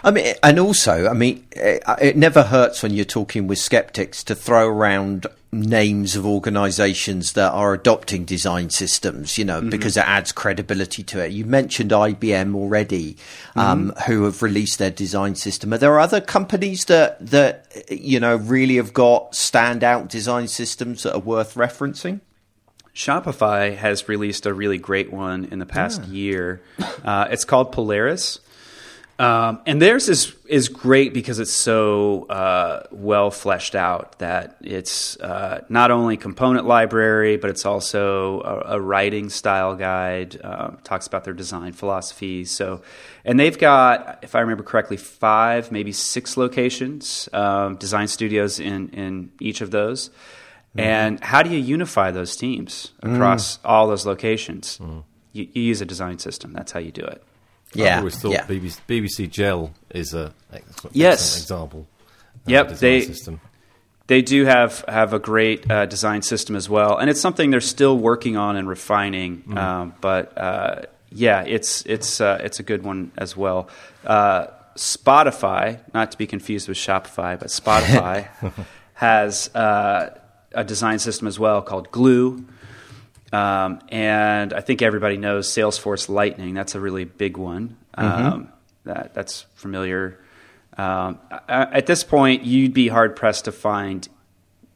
[0.03, 4.25] I mean, and also, I mean, it, it, never hurts when you're talking with skeptics
[4.25, 9.71] to throw around names of organizations that are adopting design systems, you know, mm-hmm.
[9.71, 11.33] because it adds credibility to it.
[11.33, 13.17] You mentioned IBM already,
[13.57, 14.13] um, mm-hmm.
[14.13, 15.75] who have released their design system.
[15.75, 21.15] Are there other companies that, that, you know, really have got standout design systems that
[21.15, 22.21] are worth referencing?
[22.95, 26.13] Shopify has released a really great one in the past yeah.
[26.13, 26.63] year.
[27.05, 28.41] Uh, it's called Polaris.
[29.21, 35.19] Um, and theirs is is great because it's so uh, well fleshed out that it's
[35.21, 40.41] uh, not only component library, but it's also a, a writing style guide.
[40.43, 42.47] Uh, talks about their design philosophy.
[42.47, 42.81] So,
[43.23, 48.89] and they've got, if I remember correctly, five, maybe six locations, um, design studios in
[48.89, 50.09] in each of those.
[50.09, 50.81] Mm-hmm.
[50.81, 53.61] And how do you unify those teams across mm.
[53.65, 54.79] all those locations?
[54.79, 55.05] Mm.
[55.33, 56.55] You, you use a design system.
[56.55, 57.23] That's how you do it.
[57.75, 58.47] Yeah, I've always thought yeah.
[58.47, 60.33] BBC, BBC Gel is a
[60.93, 61.87] yes example.
[62.47, 63.41] Yep, they system.
[64.07, 67.61] they do have have a great uh, design system as well, and it's something they're
[67.61, 69.43] still working on and refining.
[69.43, 69.57] Mm.
[69.57, 73.69] Um, but uh, yeah, it's it's uh, it's a good one as well.
[74.05, 78.29] Uh, Spotify, not to be confused with Shopify, but Spotify
[78.95, 80.19] has uh,
[80.53, 82.45] a design system as well called Glue
[83.33, 86.55] um, and I think everybody knows Salesforce Lightning.
[86.55, 87.77] That's a really big one.
[87.97, 88.27] Mm-hmm.
[88.27, 88.53] Um,
[88.85, 90.19] that that's familiar.
[90.77, 94.09] Um, at this point, you'd be hard pressed to find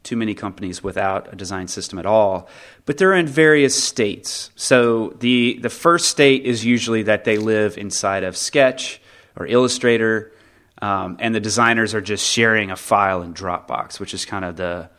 [0.03, 2.49] too many companies without a design system at all.
[2.85, 4.51] But they're in various states.
[4.55, 9.01] So the the first state is usually that they live inside of Sketch
[9.37, 10.33] or Illustrator,
[10.81, 14.57] um, and the designers are just sharing a file in Dropbox, which is kind of
[14.57, 14.91] the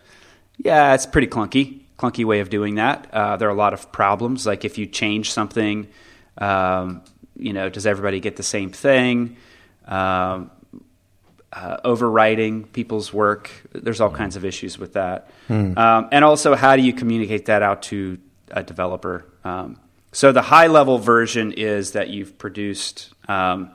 [0.58, 3.08] yeah, it's pretty clunky clunky way of doing that.
[3.14, 4.46] Uh, there are a lot of problems.
[4.46, 5.88] Like if you change something,
[6.38, 7.02] um,
[7.38, 9.38] you know, does everybody get the same thing?
[9.88, 10.52] Um,
[11.54, 13.50] uh, overwriting people's work.
[13.72, 15.30] There's all kinds of issues with that.
[15.48, 15.78] Hmm.
[15.78, 18.18] Um, and also, how do you communicate that out to
[18.52, 19.26] a developer?
[19.44, 19.80] Um,
[20.12, 23.72] So the high level version is that you've produced, um,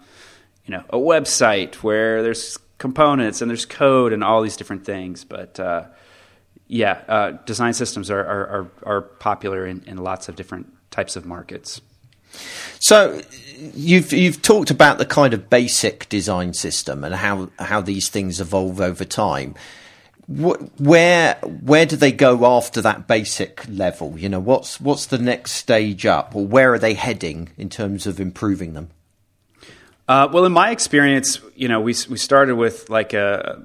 [0.64, 5.24] you know, a website where there's components and there's code and all these different things.
[5.24, 5.84] But uh,
[6.70, 11.16] yeah, uh, design systems are are, are, are popular in, in lots of different types
[11.16, 11.80] of markets.
[12.78, 13.20] So
[13.74, 18.40] you've you've talked about the kind of basic design system and how how these things
[18.40, 19.56] evolve over time.
[20.28, 24.16] Where where do they go after that basic level?
[24.16, 28.06] You know, what's what's the next stage up, or where are they heading in terms
[28.06, 28.90] of improving them?
[30.06, 33.60] Uh, well, in my experience, you know, we we started with like a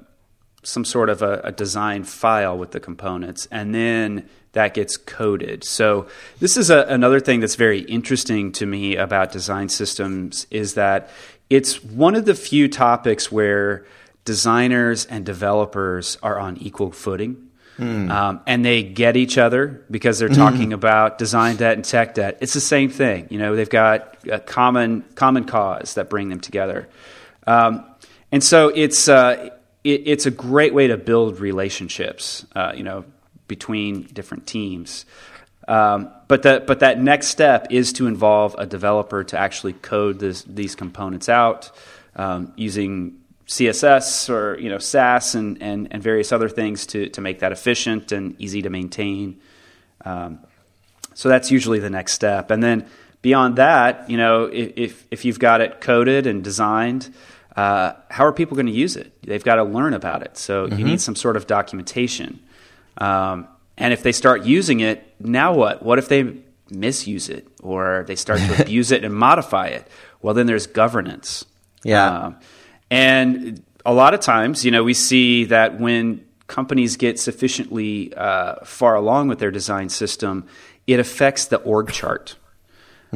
[0.66, 5.62] some sort of a, a design file with the components, and then that gets coded.
[5.62, 6.08] So
[6.40, 11.10] this is a, another thing that's very interesting to me about design systems is that
[11.48, 13.86] it's one of the few topics where
[14.24, 17.48] designers and developers are on equal footing.
[17.78, 18.10] Mm.
[18.10, 20.74] Um, and they get each other because they're talking mm.
[20.74, 22.38] about design debt and tech debt.
[22.40, 23.26] It's the same thing.
[23.28, 26.88] You know, they've got a common common cause that bring them together,
[27.46, 27.84] um,
[28.32, 29.50] and so it's uh,
[29.86, 32.44] it, it's a great way to build relationships.
[32.54, 33.04] Uh, you know,
[33.48, 35.06] between different teams.
[35.68, 40.18] Um, but that but that next step is to involve a developer to actually code
[40.20, 41.70] this, these components out
[42.14, 47.20] um, using CSS or you know Sass and, and, and various other things to to
[47.20, 49.40] make that efficient and easy to maintain.
[50.04, 50.40] Um,
[51.14, 52.86] so that's usually the next step, and then
[53.22, 57.12] beyond that, you know, if if you've got it coded and designed.
[57.56, 59.12] Uh, how are people going to use it?
[59.22, 60.36] They've got to learn about it.
[60.36, 60.78] So mm-hmm.
[60.78, 62.40] you need some sort of documentation.
[62.98, 65.82] Um, and if they start using it, now what?
[65.82, 66.34] What if they
[66.70, 69.88] misuse it or they start to abuse it and modify it?
[70.20, 71.44] Well, then there's governance.
[71.82, 72.18] Yeah.
[72.18, 72.36] Um,
[72.90, 78.56] and a lot of times, you know, we see that when companies get sufficiently uh,
[78.64, 80.46] far along with their design system,
[80.86, 82.36] it affects the org chart.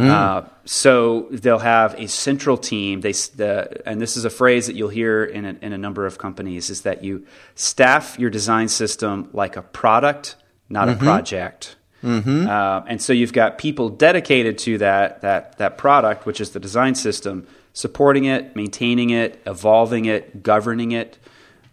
[0.00, 0.08] Mm.
[0.08, 3.02] Uh, so they'll have a central team.
[3.02, 6.06] They the, and this is a phrase that you'll hear in a, in a number
[6.06, 10.36] of companies is that you staff your design system like a product,
[10.70, 11.00] not mm-hmm.
[11.00, 11.76] a project.
[12.02, 12.48] Mm-hmm.
[12.48, 16.60] Uh, and so you've got people dedicated to that that that product, which is the
[16.60, 21.18] design system, supporting it, maintaining it, evolving it, governing it.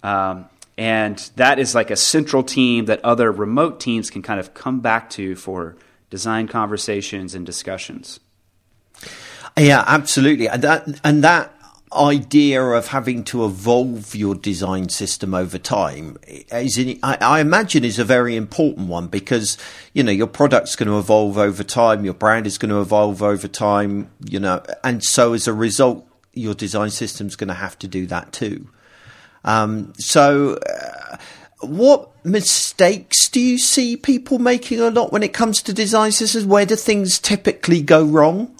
[0.03, 4.53] Um, and that is like a central team that other remote teams can kind of
[4.53, 5.77] come back to for
[6.10, 8.20] design conversations and discussions.
[9.58, 10.48] Yeah, absolutely.
[10.48, 11.54] And that and that
[11.93, 17.86] idea of having to evolve your design system over time is in, I, I, imagine
[17.86, 19.58] is a very important one because
[19.93, 23.24] you know your product's going to evolve over time your brand is going to evolve
[23.24, 27.80] over time you know and so as a result your design system's going to have
[27.80, 28.67] to do that too
[29.46, 31.17] um, so uh,
[31.62, 36.46] what mistakes do you see people making a lot when it comes to design systems?
[36.46, 38.56] Where do things typically go wrong?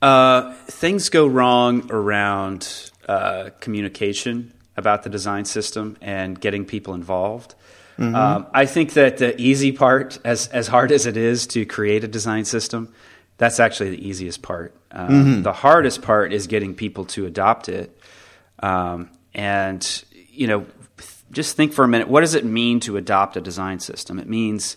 [0.00, 7.54] Uh, things go wrong around uh, communication about the design system and getting people involved.
[7.98, 8.14] Mm-hmm.
[8.14, 12.04] Um, I think that the easy part, as as hard as it is to create
[12.04, 12.92] a design system,
[13.38, 14.74] that's actually the easiest part.
[14.92, 15.42] Um, mm-hmm.
[15.42, 17.98] The hardest part is getting people to adopt it.
[18.60, 20.66] Um, and you know,
[21.30, 24.18] just think for a minute what does it mean to adopt a design system?
[24.18, 24.76] It means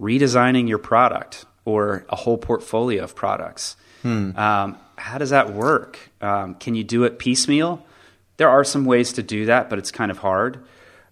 [0.00, 3.76] redesigning your product or a whole portfolio of products.
[4.02, 4.36] Hmm.
[4.36, 5.98] Um, how does that work?
[6.20, 7.84] Um, can you do it piecemeal?
[8.36, 10.64] There are some ways to do that, but it's kind of hard.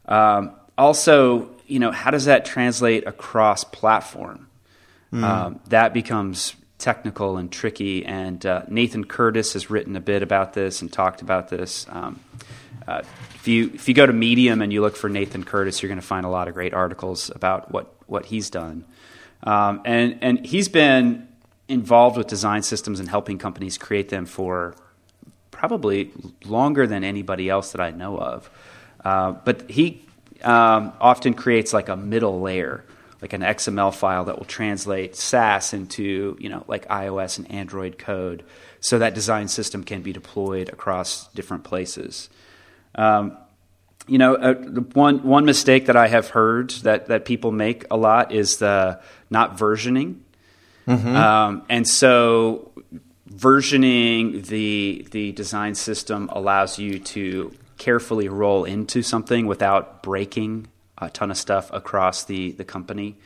[0.07, 4.49] Um, also, you know, how does that translate across platform?
[5.25, 8.05] Um, that becomes technical and tricky.
[8.05, 11.87] And uh, Nathan Curtis has written a bit about this and talked about this.
[12.87, 13.03] Uh,
[13.35, 16.01] if you if you go to Medium and you look for Nathan Curtis, you're going
[16.01, 18.85] to find a lot of great articles about what what he's done.
[19.43, 21.29] Um, and and he's been
[21.69, 24.75] involved with design systems and helping companies create them for
[25.51, 26.13] probably
[26.45, 28.51] longer than anybody else that I know of.
[29.03, 30.05] Uh, but he
[30.43, 32.85] um, often creates like a middle layer,
[33.23, 37.99] like an XML file that will translate Sass into you know like iOS and Android
[37.99, 38.45] code,
[38.81, 42.29] so that design system can be deployed across different places.
[42.95, 43.37] Um,
[44.07, 44.55] you know, uh,
[44.93, 49.01] one one mistake that I have heard that that people make a lot is the
[49.31, 50.17] not versioning,
[50.87, 51.17] mm-hmm.
[51.17, 52.73] um, and so
[53.31, 60.67] versioning the the design system allows you to carefully roll into something without breaking
[60.99, 63.17] a ton of stuff across the the company.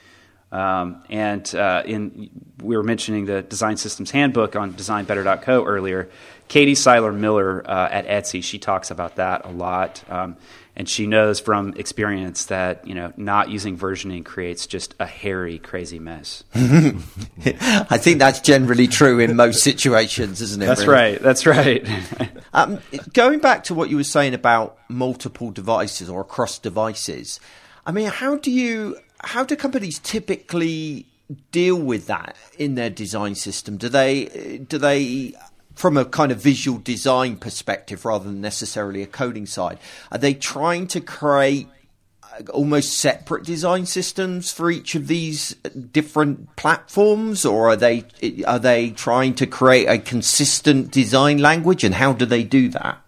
[0.51, 2.31] Um, and uh, in
[2.63, 6.09] we were mentioning the Design Systems Handbook on DesignBetter.co earlier.
[6.49, 10.03] Katie Sylor Miller uh, at Etsy, she talks about that a lot.
[10.09, 10.37] Um,
[10.79, 15.59] and she knows from experience that you know not using versioning creates just a hairy,
[15.59, 16.45] crazy mess.
[16.55, 20.67] I think that's generally true in most situations, isn't it?
[20.67, 20.93] That's really?
[20.93, 21.21] right.
[21.21, 21.87] That's right.
[22.55, 22.79] um,
[23.13, 27.41] going back to what you were saying about multiple devices or across devices,
[27.85, 31.07] I mean, how do you how do companies typically
[31.51, 33.79] deal with that in their design system?
[33.79, 35.35] Do they do they
[35.79, 39.79] from a kind of visual design perspective rather than necessarily a coding side,
[40.11, 41.69] are they trying to create
[42.25, 45.55] uh, almost separate design systems for each of these
[45.93, 47.45] different platforms?
[47.45, 48.05] Or are they
[48.45, 52.99] are they trying to create a consistent design language and how do they do that?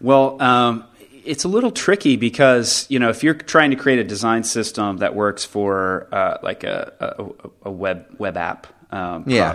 [0.00, 0.84] Well um,
[1.26, 4.96] it's a little tricky because you know if you're trying to create a design system
[4.98, 9.52] that works for uh, like a, a, a, web web app um, yeah.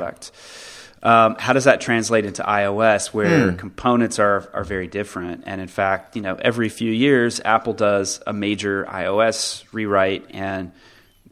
[1.03, 3.59] Um, how does that translate into iOS, where mm.
[3.59, 5.43] components are are very different?
[5.45, 10.71] And in fact, you know, every few years, Apple does a major iOS rewrite, and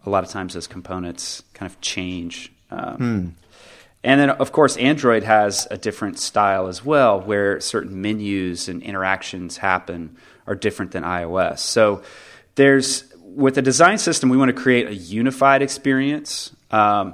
[0.05, 2.51] a lot of times those components kind of change.
[2.69, 3.32] Um, mm.
[4.03, 8.84] And then, of course, Android has a different style as well, where certain menus and
[8.84, 10.17] interactions happen
[10.47, 11.59] are different than iOS.
[11.59, 12.01] So
[12.55, 16.53] there's with a design system, we want to create a unified experience.
[16.72, 17.13] Um,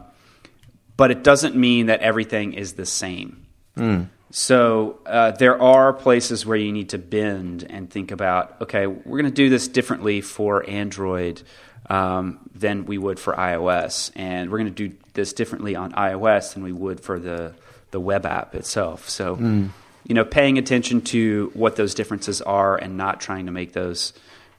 [0.97, 3.45] but it doesn't mean that everything is the same.
[3.77, 4.09] Mm.
[4.31, 9.21] So uh, there are places where you need to bend and think about, okay, we're
[9.21, 11.43] going to do this differently for Android
[11.89, 16.53] um, than we would for iOS, and we're going to do this differently on iOS
[16.53, 17.53] than we would for the
[17.91, 19.07] the web app itself.
[19.07, 19.69] So, mm.
[20.05, 24.11] you know, paying attention to what those differences are and not trying to make those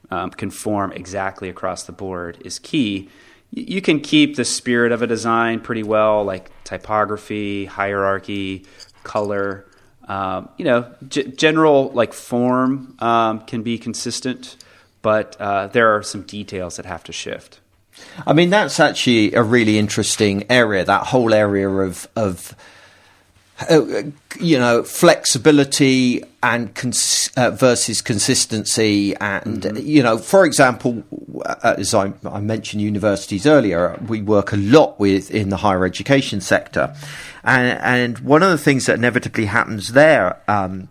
[0.09, 3.09] um, conform exactly across the board is key
[3.51, 8.65] you can keep the spirit of a design pretty well, like typography, hierarchy,
[9.03, 9.65] color.
[10.07, 14.57] Um, you know, g- general like form um, can be consistent,
[15.01, 17.59] but uh, there are some details that have to shift.
[18.25, 20.83] I mean, that's actually a really interesting area.
[20.85, 22.55] That whole area of of
[23.67, 24.03] uh,
[24.39, 29.85] you know, flexibility and cons- uh, versus consistency, and mm-hmm.
[29.85, 31.03] you know, for example,
[31.43, 35.85] uh, as I, I, mentioned, universities earlier, we work a lot with in the higher
[35.85, 36.95] education sector,
[37.43, 40.87] and and one of the things that inevitably happens there um,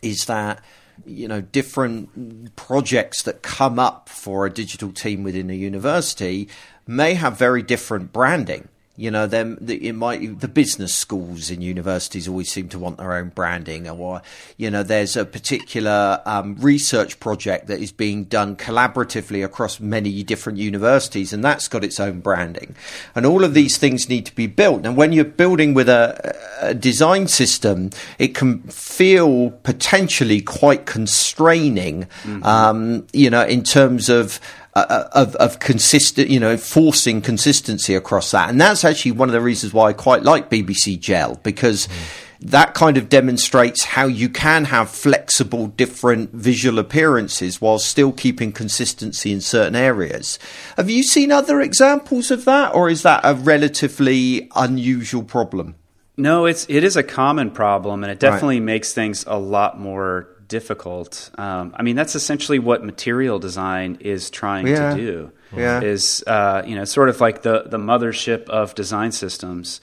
[0.00, 0.60] is that
[1.06, 6.48] you know different projects that come up for a digital team within a university
[6.86, 12.28] may have very different branding you know, them it might the business schools in universities
[12.28, 14.20] always seem to want their own branding, or
[14.58, 20.22] you know, there's a particular um, research project that is being done collaboratively across many
[20.22, 22.76] different universities, and that's got its own branding.
[23.14, 24.84] And all of these things need to be built.
[24.84, 32.02] And when you're building with a, a design system, it can feel potentially quite constraining,
[32.24, 32.42] mm-hmm.
[32.44, 34.38] um, you know, in terms of
[34.74, 38.48] uh, uh, of, of consistent, you know, forcing consistency across that.
[38.48, 42.40] And that's actually one of the reasons why I quite like BBC GEL because mm.
[42.40, 48.50] that kind of demonstrates how you can have flexible, different visual appearances while still keeping
[48.50, 50.38] consistency in certain areas.
[50.78, 55.74] Have you seen other examples of that, or is that a relatively unusual problem?
[56.16, 58.66] No, it's it is a common problem, and it definitely right.
[58.66, 61.30] makes things a lot more difficult.
[61.38, 64.90] Um, I mean, that's essentially what material design is trying yeah.
[64.90, 65.32] to do.
[65.56, 65.80] Yeah.
[65.80, 69.80] Is uh, you know sort of like the the mothership of design systems.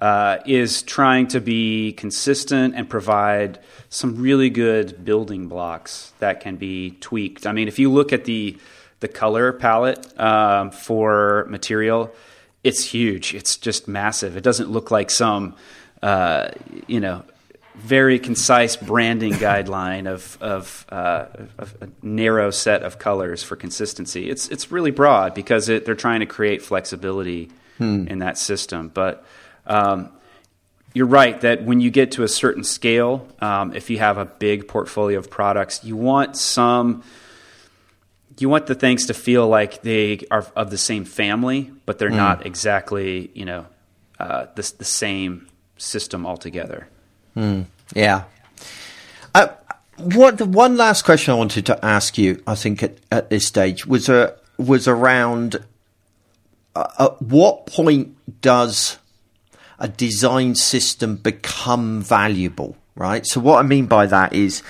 [0.00, 6.56] Uh, is trying to be consistent and provide some really good building blocks that can
[6.56, 7.46] be tweaked.
[7.46, 8.58] I mean, if you look at the
[8.98, 12.12] the color palette um, for material,
[12.64, 13.32] it's huge.
[13.32, 14.36] It's just massive.
[14.36, 15.54] It doesn't look like some
[16.02, 16.48] uh,
[16.88, 17.22] you know
[17.74, 21.26] very concise branding guideline of, of, uh,
[21.58, 24.28] of, a narrow set of colors for consistency.
[24.28, 28.06] It's, it's really broad because it, they're trying to create flexibility hmm.
[28.08, 28.88] in that system.
[28.88, 29.24] But
[29.66, 30.10] um,
[30.92, 34.26] you're right that when you get to a certain scale, um, if you have a
[34.26, 37.02] big portfolio of products, you want some.
[38.38, 42.10] You want the things to feel like they are of the same family, but they're
[42.10, 42.16] hmm.
[42.16, 43.66] not exactly, you know,
[44.18, 46.88] uh, the, the same system altogether.
[47.36, 48.24] Mm, yeah.
[49.34, 49.48] Uh,
[49.96, 53.46] what the one last question I wanted to ask you, I think at, at this
[53.46, 55.56] stage was a, uh, was around
[56.74, 58.98] uh, at what point does
[59.78, 63.26] a design system become valuable, right?
[63.26, 64.62] So what I mean by that is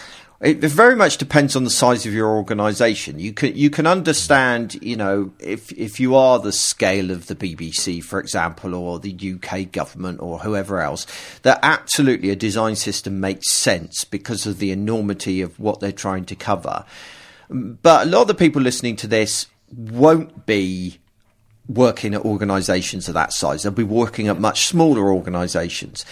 [0.43, 3.21] It very much depends on the size of your organisation.
[3.21, 7.37] You can you can understand, you know, if if you are the scale of the
[7.37, 11.07] BBC, for example, or the UK government or whoever else,
[11.43, 16.25] that absolutely a design system makes sense because of the enormity of what they're trying
[16.25, 16.85] to cover.
[17.49, 20.99] But a lot of the people listening to this won't be
[21.69, 23.63] working at organisations of that size.
[23.63, 26.05] They'll be working at much smaller organisations.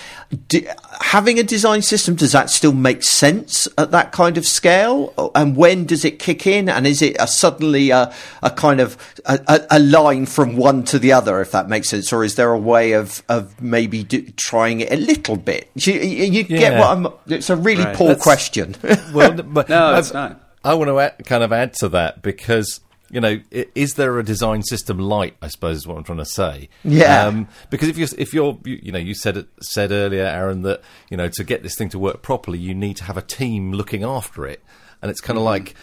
[1.01, 5.33] having a design system does that still make sense at that kind of scale?
[5.35, 6.69] And when does it kick in?
[6.69, 10.99] And is it a, suddenly a, a kind of a, a, line from one to
[10.99, 14.23] the other, if that makes sense, or is there a way of of maybe do,
[14.37, 15.69] trying it a little bit?
[15.75, 16.59] You, you yeah.
[16.59, 17.07] get what I'm.
[17.27, 17.97] It's a really right.
[17.97, 18.77] poor That's, question.
[19.13, 20.41] well, but no, it's not.
[20.63, 22.81] I want to add, kind of add to that because
[23.11, 25.37] you know, is there a design system light?
[25.43, 26.69] I suppose is what I'm trying to say.
[26.85, 27.27] Yeah.
[27.27, 30.83] Um, because if you're, if you're, you, you, know, you said said earlier, Aaron, that
[31.11, 33.73] you know, to get this thing to work properly, you need to have a team
[33.73, 34.63] looking after it,
[35.03, 35.65] and it's kind of mm-hmm.
[35.65, 35.75] like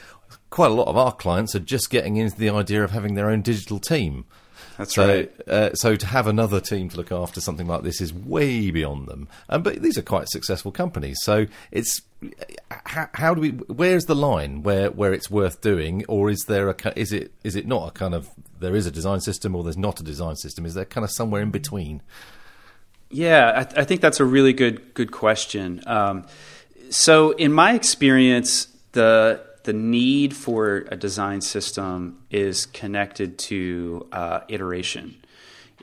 [0.50, 3.30] quite a lot of our clients are just getting into the idea of having their
[3.30, 4.26] own digital team.
[4.78, 5.32] That's so, right.
[5.48, 9.08] Uh, so to have another team to look after something like this is way beyond
[9.08, 9.28] them.
[9.50, 11.18] Um, but these are quite successful companies.
[11.22, 12.02] So it's
[12.86, 13.50] how, how, do we?
[13.50, 17.56] Where's the line where, where it's worth doing, or is there a is it is
[17.56, 18.30] it not a kind of
[18.60, 20.66] there is a design system or there's not a design system?
[20.66, 22.02] Is there kind of somewhere in between?
[23.10, 25.84] Yeah, I, th- I think that's a really good good question.
[25.86, 26.26] Um,
[26.90, 34.40] so in my experience, the the need for a design system is connected to uh,
[34.48, 35.14] iteration.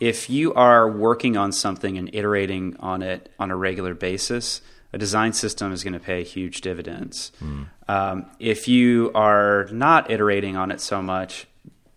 [0.01, 4.63] If you are working on something and iterating on it on a regular basis,
[4.95, 7.31] a design system is going to pay huge dividends.
[7.43, 7.67] Mm.
[7.87, 11.47] Um, if you are not iterating on it so much,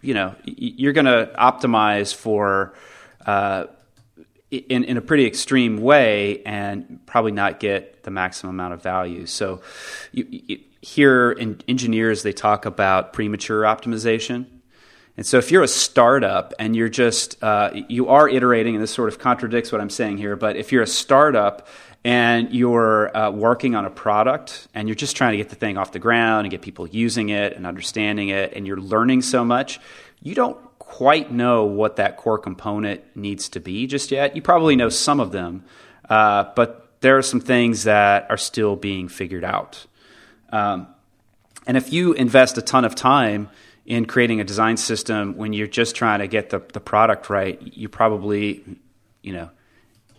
[0.01, 2.73] you know you're going to optimize for
[3.25, 3.67] uh,
[4.51, 9.25] in, in a pretty extreme way and probably not get the maximum amount of value.
[9.25, 9.61] So
[10.11, 14.45] you, you, here in engineers they talk about premature optimization.
[15.17, 18.93] And so if you're a startup and you're just uh, you are iterating, and this
[18.93, 21.67] sort of contradicts what I'm saying here, but if you're a startup
[22.05, 25.77] and you're uh, working on a product and you're just trying to get the thing
[25.77, 29.43] off the ground and get people using it and understanding it, and you're learning so
[29.43, 29.81] much,
[30.21, 34.37] you don't quite know what that core component needs to be just yet.
[34.37, 35.65] You probably know some of them,
[36.09, 39.85] uh, but there are some things that are still being figured out.
[40.51, 40.87] Um,
[41.65, 43.49] and if you invest a ton of time
[43.85, 47.61] in creating a design system when you're just trying to get the, the product right,
[47.61, 48.63] you probably,
[49.21, 49.49] you know,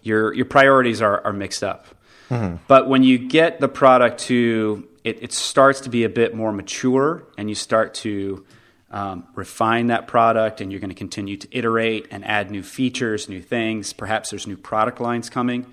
[0.03, 1.87] your your priorities are, are mixed up.
[2.31, 2.57] Mm-hmm.
[2.67, 6.53] But when you get the product to it, it starts to be a bit more
[6.53, 8.45] mature, and you start to
[8.91, 13.29] um, refine that product, and you're going to continue to iterate and add new features,
[13.29, 13.93] new things.
[13.93, 15.67] Perhaps there's new product lines coming.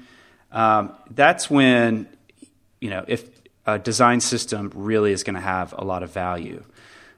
[0.51, 2.07] Um, that's when
[2.79, 3.29] you know if
[3.65, 6.63] a design system really is going to have a lot of value.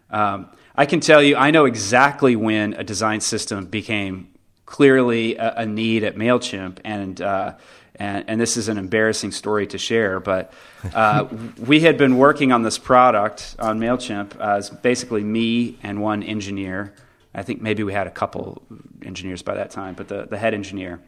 [0.10, 4.30] Um, I can tell you, I know exactly when a design system became
[4.66, 7.56] clearly a, a need at Mailchimp, and, uh,
[7.96, 10.54] and and this is an embarrassing story to share, but
[10.94, 11.26] uh,
[11.58, 16.94] we had been working on this product on Mailchimp as basically me and one engineer.
[17.34, 18.62] I think maybe we had a couple
[19.04, 21.00] engineers by that time, but the, the head engineer.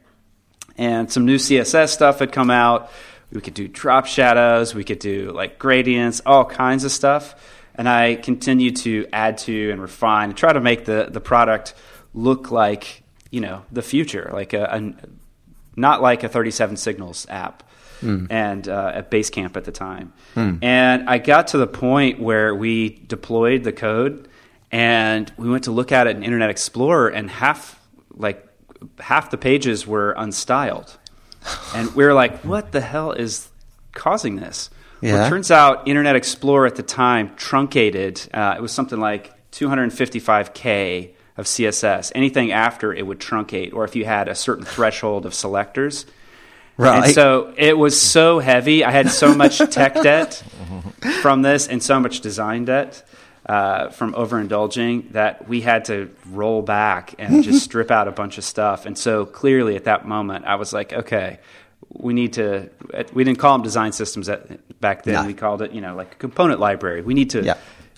[0.78, 2.90] And some new CSS stuff had come out
[3.32, 7.36] we could do drop shadows, we could do like gradients, all kinds of stuff.
[7.76, 11.74] And I continue to add to and refine, and try to make the, the product
[12.14, 14.94] look like, you know, the future, like a, a
[15.78, 17.64] not like a 37 Signals app.
[18.02, 18.28] Mm.
[18.30, 20.58] And uh, at Basecamp at the time, mm.
[20.64, 24.30] and I got to the point where we deployed the code,
[24.72, 27.78] and we went to look at it in Internet Explorer, and half
[28.14, 28.48] like
[29.02, 30.96] half the pages were unstyled
[31.76, 33.50] and we were like, what the hell is
[33.94, 34.70] causing this?
[35.02, 35.14] Yeah.
[35.14, 38.22] Well, it turns out Internet Explorer at the time truncated.
[38.34, 42.12] Uh, it was something like 255k of CSS.
[42.16, 46.06] Anything after it would truncate, or if you had a certain threshold of selectors.
[46.78, 47.06] Right.
[47.06, 48.84] And so it was so heavy.
[48.84, 50.44] I had so much tech debt
[51.22, 53.04] from this and so much design debt
[53.50, 58.38] uh, from overindulging that we had to roll back and just strip out a bunch
[58.38, 58.86] of stuff.
[58.86, 61.40] And so clearly at that moment, I was like, okay,
[61.92, 62.70] we need to.
[63.12, 65.26] We didn't call them design systems at, back then.
[65.26, 67.02] We called it, you know, like a component library.
[67.02, 67.58] We need to yeah.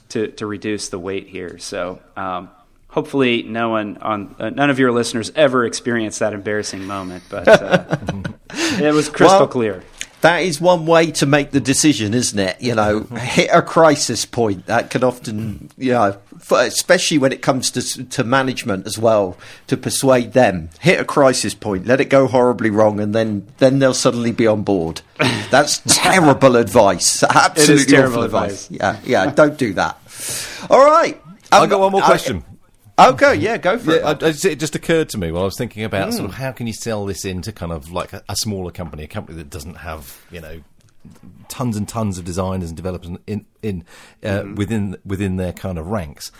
[0.09, 1.57] to, to reduce the weight here.
[1.59, 2.01] So.
[2.15, 2.49] Um,
[2.87, 7.47] hopefully, no one on uh, none of your listeners ever experienced that embarrassing moment, but
[7.47, 7.97] uh,
[8.51, 9.83] it was crystal well, clear
[10.21, 12.61] that is one way to make the decision, isn't it?
[12.61, 16.17] You know, hit a crisis point that can often, you know,
[16.51, 20.69] especially when it comes to to management as well, to persuade them.
[20.79, 24.47] Hit a crisis point, let it go horribly wrong, and then then they'll suddenly be
[24.47, 25.01] on board.
[25.51, 27.23] That's terrible advice.
[27.23, 28.71] Absolutely terrible awful advice.
[28.71, 29.31] Yeah, yeah.
[29.31, 29.97] Don't do that.
[30.69, 31.21] All right.
[31.51, 32.50] I've got um, one more I-
[33.09, 33.29] question.
[33.29, 34.23] Okay, yeah, go for Yeah, it.
[34.23, 36.15] I- it just occurred to me while I was thinking about Hmm.
[36.17, 39.03] sort of how can you sell this into kind of like a, a smaller company,
[39.03, 40.61] a company that doesn't have you know
[41.47, 43.83] tons and tons of designers and developers in in
[44.23, 44.55] uh, Hmm.
[44.55, 46.31] within within their kind of ranks.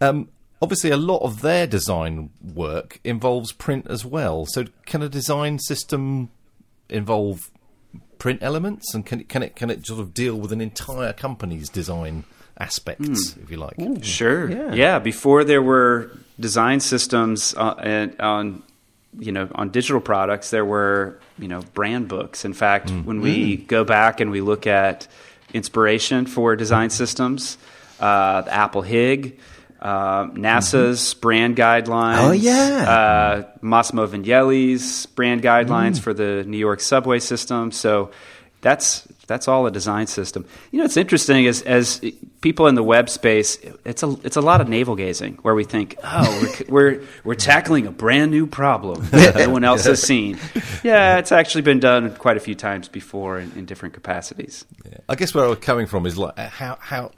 [0.00, 0.28] Um,
[0.62, 4.46] obviously, a lot of their design work involves print as well.
[4.46, 6.30] So, can a design system
[6.88, 7.50] involve
[8.18, 11.12] print elements, and can it can it can it sort of deal with an entire
[11.12, 12.24] company's design
[12.60, 13.76] aspects, if you like?
[14.04, 14.48] Sure.
[14.50, 14.72] Yeah.
[14.74, 14.98] Yeah.
[15.00, 18.62] Before there were design systems uh, and on,
[19.18, 22.44] you know, on digital products, there were you know brand books.
[22.44, 25.08] In fact, when we go back and we look at
[25.52, 27.58] inspiration for design systems,
[27.98, 29.38] uh, the Apple HIG.
[29.82, 32.18] Uh, NASA's brand guidelines.
[32.18, 32.84] Oh, yeah.
[32.86, 37.72] Uh, Massimo Vignelli's brand guidelines for the New York subway system.
[37.72, 38.10] So
[38.60, 40.44] that's that's all a design system.
[40.72, 42.00] You know, it's interesting as as
[42.40, 45.62] people in the web space, it's a it's a lot of navel gazing where we
[45.62, 50.02] think, oh, we're we're, we're tackling a brand new problem that no one else has
[50.02, 50.36] seen.
[50.82, 54.64] Yeah, it's actually been done quite a few times before in, in different capacities.
[54.84, 54.98] Yeah.
[55.08, 57.12] I guess where I was coming from is like how how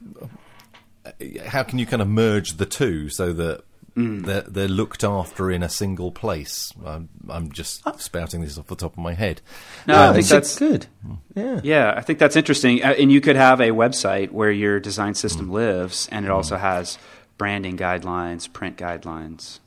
[1.06, 1.10] uh,
[1.46, 5.62] how can you kind of merge the two so that they're, they're looked after in
[5.62, 6.72] a single place?
[6.84, 9.40] I'm, I'm just spouting this off the top of my head.
[9.86, 10.86] No, I think that's good.
[11.34, 11.60] Yeah.
[11.62, 12.82] Yeah, I think that's interesting.
[12.84, 16.56] Uh, And you could have a website where your design system lives, and it also
[16.56, 16.98] has
[17.38, 19.58] branding guidelines, print guidelines.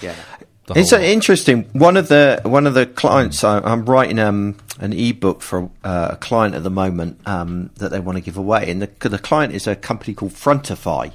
[0.00, 0.14] Yeah.
[0.76, 1.64] It's whole- interesting.
[1.72, 6.10] One of the one of the clients I, I'm writing um, an ebook for uh,
[6.12, 9.18] a client at the moment um, that they want to give away, and the the
[9.18, 11.12] client is a company called Frontify.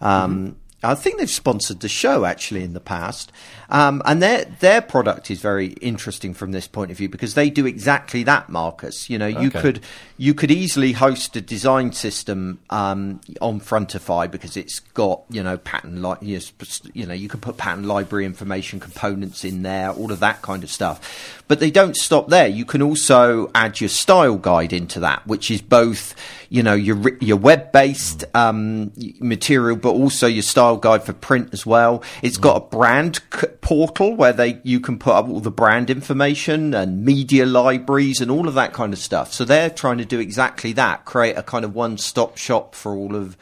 [0.00, 3.32] Um, I think they've sponsored the show actually in the past,
[3.70, 7.50] um, and their their product is very interesting from this point of view because they
[7.50, 9.08] do exactly that, Marcus.
[9.08, 9.80] You know, you could
[10.16, 15.56] you could easily host a design system um, on Frontify because it's got you know
[15.58, 20.20] pattern like you know you can put pattern library information components in there, all of
[20.20, 21.42] that kind of stuff.
[21.48, 22.46] But they don't stop there.
[22.46, 26.14] You can also add your style guide into that, which is both
[26.54, 31.50] you know your your web based um, material, but also your style guide for print
[31.52, 32.02] as well.
[32.22, 35.90] It's got a brand c- portal where they you can put up all the brand
[35.90, 39.32] information and media libraries and all of that kind of stuff.
[39.32, 42.94] So they're trying to do exactly that, create a kind of one stop shop for
[42.94, 43.36] all of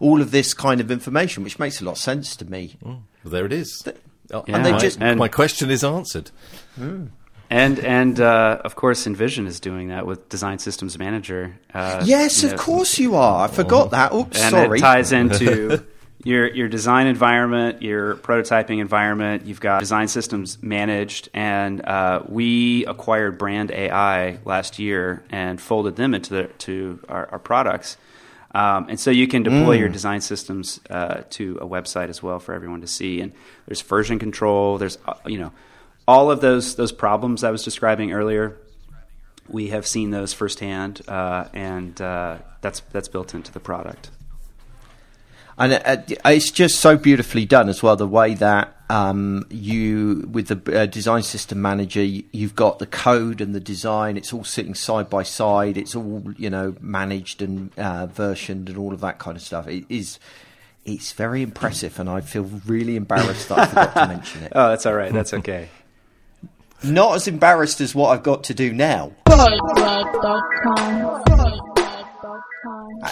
[0.00, 2.76] all of this kind of information, which makes a lot of sense to me.
[2.82, 3.86] Well, there it is.
[4.32, 6.30] Oh, and they my, just- and- my question is answered.
[7.48, 11.56] And and uh, of course, InVision is doing that with Design Systems Manager.
[11.72, 13.44] Uh, Yes, you of know, course you are.
[13.44, 14.12] I forgot that.
[14.12, 14.78] Oops, and sorry.
[14.78, 15.84] it ties into
[16.24, 19.46] your your design environment, your prototyping environment.
[19.46, 25.94] You've got design systems managed, and uh, we acquired Brand AI last year and folded
[25.94, 27.96] them into the, to our, our products.
[28.54, 32.38] Um, and so you can deploy your design systems uh, to a website as well
[32.38, 33.20] for everyone to see.
[33.20, 33.32] And
[33.66, 34.78] there's version control.
[34.78, 35.52] There's uh, you know
[36.06, 38.58] all of those those problems I was describing earlier
[39.48, 44.10] we have seen those firsthand, uh, and uh, that's that's built into the product.
[45.58, 47.96] And uh, it's just so beautifully done as well.
[47.96, 52.86] The way that um, you, with the uh, design system manager, you, you've got the
[52.86, 54.18] code and the design.
[54.18, 55.76] It's all sitting side by side.
[55.78, 59.66] It's all you know managed and uh, versioned and all of that kind of stuff.
[59.68, 60.18] It is.
[60.84, 64.52] It's very impressive, and I feel really embarrassed that I forgot to mention it.
[64.54, 65.12] Oh, that's all right.
[65.12, 65.68] That's okay.
[66.84, 69.12] Not as embarrassed as what I've got to do now.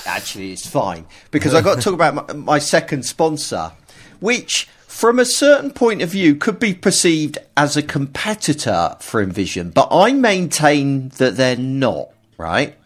[0.07, 3.73] Actually, it's fine because I've got to talk about my, my second sponsor,
[4.21, 9.73] which, from a certain point of view, could be perceived as a competitor for InVision,
[9.73, 12.11] but I maintain that they're not.
[12.37, 12.77] Right.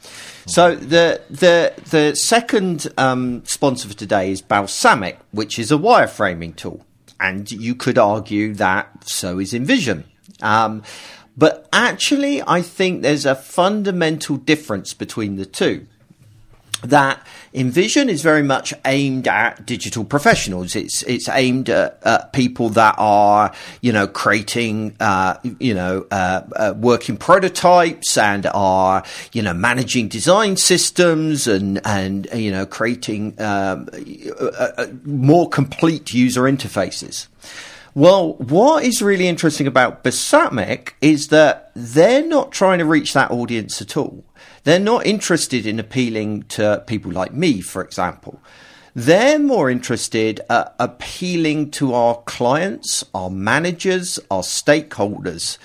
[0.47, 6.57] So the the the second um, sponsor for today is Balsamiq, which is a wireframing
[6.57, 6.85] tool,
[7.21, 10.05] and you could argue that so is InVision.
[10.43, 10.83] Um,
[11.37, 15.87] but actually, I think there's a fundamental difference between the two
[16.83, 20.77] that InVision is very much aimed at digital professionals.
[20.77, 26.43] It's it's aimed at, at people that are you know creating uh, you know uh,
[26.55, 29.03] uh, working prototypes and are
[29.33, 33.89] you know managing design systems and and you know creating um,
[34.41, 34.45] uh,
[34.77, 37.27] uh, more complete user interfaces.
[37.99, 43.33] Well, what is really interesting about Balsamiq is that they're not trying to reach that
[43.33, 44.25] audience at all.
[44.63, 48.41] They're not interested in appealing to people like me, for example.
[48.95, 55.59] They're more interested at appealing to our clients, our managers, our stakeholders.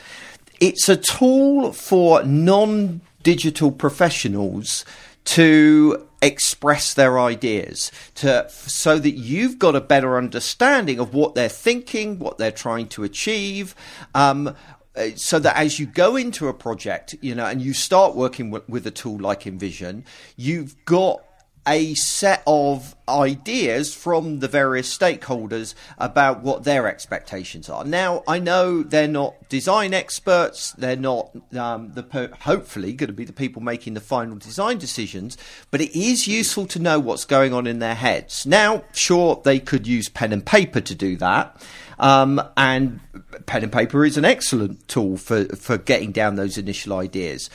[0.59, 4.85] It's a tool for non digital professionals
[5.25, 11.49] to express their ideas to so that you've got a better understanding of what they're
[11.49, 13.75] thinking, what they're trying to achieve.
[14.15, 14.55] Um,
[14.95, 18.51] uh, so that as you go into a project, you know, and you start working
[18.51, 20.03] with, with a tool like InVision,
[20.37, 21.23] you've got
[21.65, 27.83] a set of ideas from the various stakeholders about what their expectations are.
[27.83, 33.13] Now, I know they're not design experts; they're not um, the per- hopefully going to
[33.13, 35.37] be the people making the final design decisions.
[35.71, 38.45] But it is useful to know what's going on in their heads.
[38.45, 41.61] Now, sure, they could use pen and paper to do that.
[41.99, 42.99] Um, and
[43.45, 47.49] pen and paper is an excellent tool for, for getting down those initial ideas.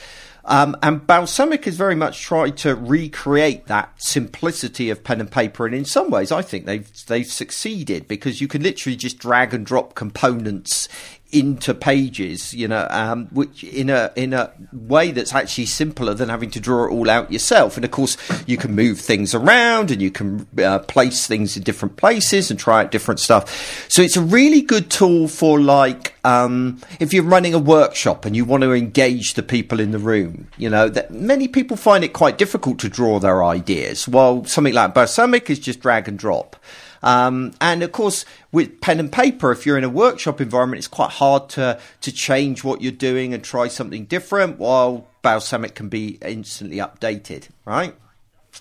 [0.49, 5.67] Um, and Balsamiq has very much tried to recreate that simplicity of pen and paper,
[5.67, 9.53] and in some ways, I think they've they've succeeded because you can literally just drag
[9.53, 10.89] and drop components
[11.31, 16.27] into pages, you know, um, which in a in a way that's actually simpler than
[16.27, 17.75] having to draw it all out yourself.
[17.75, 18.17] And of course,
[18.47, 22.59] you can move things around and you can uh, place things in different places and
[22.59, 23.87] try out different stuff.
[23.89, 28.35] So it's a really good tool for like um, if you're running a workshop and
[28.35, 30.47] you want to engage the people in the room.
[30.57, 34.73] You know, that many people find it quite difficult to draw their ideas, while something
[34.73, 36.55] like Balsamiq is just drag and drop.
[37.01, 40.87] Um, and of course, with pen and paper, if you're in a workshop environment, it's
[40.87, 44.59] quite hard to to change what you're doing and try something different.
[44.59, 47.95] While Balsamiq can be instantly updated, right?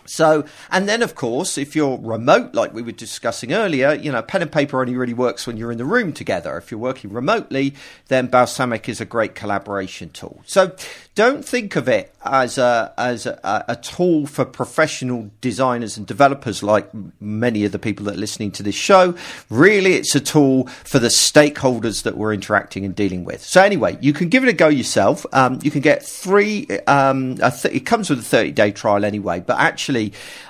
[0.06, 4.22] So, and then of course, if you're remote, like we were discussing earlier, you know,
[4.22, 6.56] pen and paper only really works when you're in the room together.
[6.56, 7.74] If you're working remotely,
[8.08, 10.42] then Balsamiq is a great collaboration tool.
[10.46, 10.74] So,
[11.14, 16.62] don't think of it as a as a, a, tool for professional designers and developers
[16.62, 16.88] like
[17.20, 19.16] many of the people that are listening to this show.
[19.50, 23.42] Really, it's a tool for the stakeholders that we're interacting and dealing with.
[23.42, 25.26] So anyway, you can give it a go yourself.
[25.32, 26.68] Um, you can get three.
[26.86, 29.87] Um, th- it comes with a thirty day trial anyway, but actually.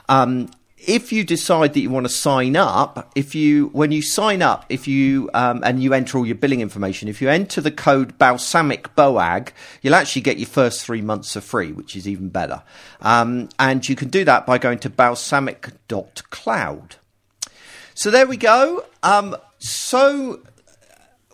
[0.09, 4.43] Um, if you decide that you want to sign up, if you when you sign
[4.43, 7.71] up, if you um, and you enter all your billing information, if you enter the
[7.71, 9.51] code Balsamiq Boag,
[9.83, 12.63] you'll actually get your first three months for free, which is even better.
[13.01, 16.97] Um, and you can do that by going to balsamiq.cloud.
[17.95, 18.85] So there we go.
[19.03, 20.41] Um, so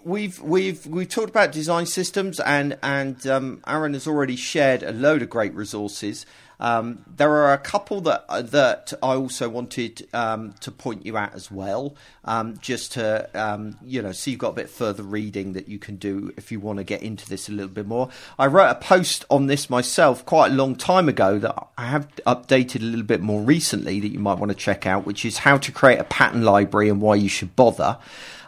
[0.05, 4.93] we've we've we've talked about design systems, and and um, Aaron has already shared a
[4.93, 6.27] load of great resources.
[6.61, 11.17] Um, there are a couple that uh, that I also wanted um, to point you
[11.17, 15.03] at as well, um, just to um, you know, so you've got a bit further
[15.03, 17.87] reading that you can do if you want to get into this a little bit
[17.87, 18.09] more.
[18.39, 22.09] I wrote a post on this myself quite a long time ago that I have
[22.27, 25.39] updated a little bit more recently that you might want to check out, which is
[25.39, 27.99] how to create a pattern library and why you should bother.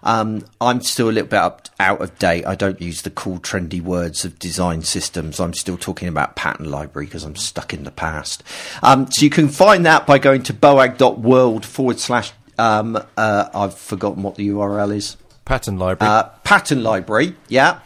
[0.07, 2.46] Um, I'm still a little bit up, out of date.
[2.46, 5.40] I don't use the cool, trendy words of design systems.
[5.40, 8.44] I'm still talking about pattern library because I'm stuck in the past.
[8.84, 12.32] Um, so you can find that by going to boag.world forward slash.
[12.57, 15.16] Um, uh, I've forgotten what the URL is.
[15.44, 16.11] Pattern library.
[16.11, 17.80] Uh, pattern library, yeah.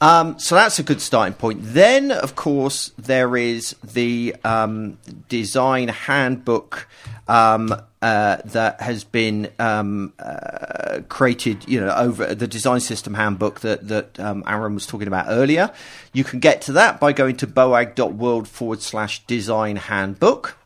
[0.00, 1.58] Um, so that's a good starting point.
[1.60, 4.96] Then, of course, there is the um,
[5.28, 6.88] design handbook
[7.26, 13.60] um, uh, that has been um, uh, created, you know, over the design system handbook
[13.60, 15.72] that that um, Aaron was talking about earlier.
[16.12, 20.56] You can get to that by going to boag.world forward slash design handbook.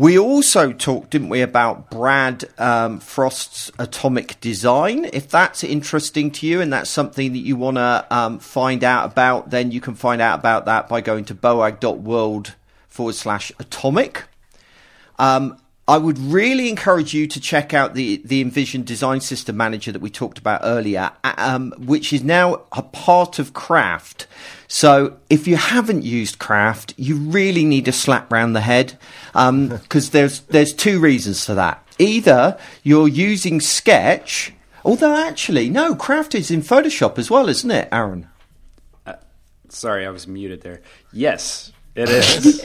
[0.00, 5.04] We also talked, didn't we, about Brad um, Frost's atomic design.
[5.12, 9.12] If that's interesting to you and that's something that you want to um, find out
[9.12, 12.54] about, then you can find out about that by going to boag.world
[12.88, 14.24] forward slash atomic.
[15.18, 15.58] Um,
[15.90, 20.00] I would really encourage you to check out the, the InVision Design System Manager that
[20.00, 24.28] we talked about earlier, um, which is now a part of Craft.
[24.68, 28.96] So if you haven't used Craft, you really need a slap round the head
[29.32, 29.80] because um,
[30.12, 31.84] there's there's two reasons for that.
[31.98, 34.52] Either you're using Sketch,
[34.84, 38.28] although actually no, Craft is in Photoshop as well, isn't it, Aaron?
[39.04, 39.14] Uh,
[39.70, 40.82] sorry, I was muted there.
[41.12, 42.60] Yes, it is.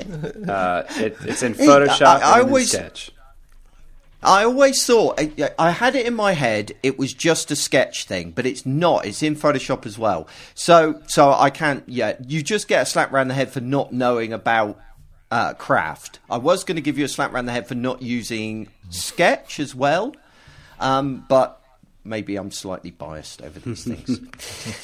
[0.47, 3.13] uh, it, it's in Photoshop I, I, I always, Sketch.
[4.25, 5.19] I always thought
[5.59, 9.05] I, had it in my head it was just a sketch thing, but it's not.
[9.05, 10.27] It's in Photoshop as well.
[10.53, 11.87] So so I can't.
[11.87, 14.79] Yeah, you just get a slap around the head for not knowing about
[15.31, 16.19] uh, craft.
[16.29, 19.59] I was going to give you a slap around the head for not using Sketch
[19.59, 20.15] as well,
[20.79, 21.61] um, but
[22.05, 24.19] maybe I'm slightly biased over these things.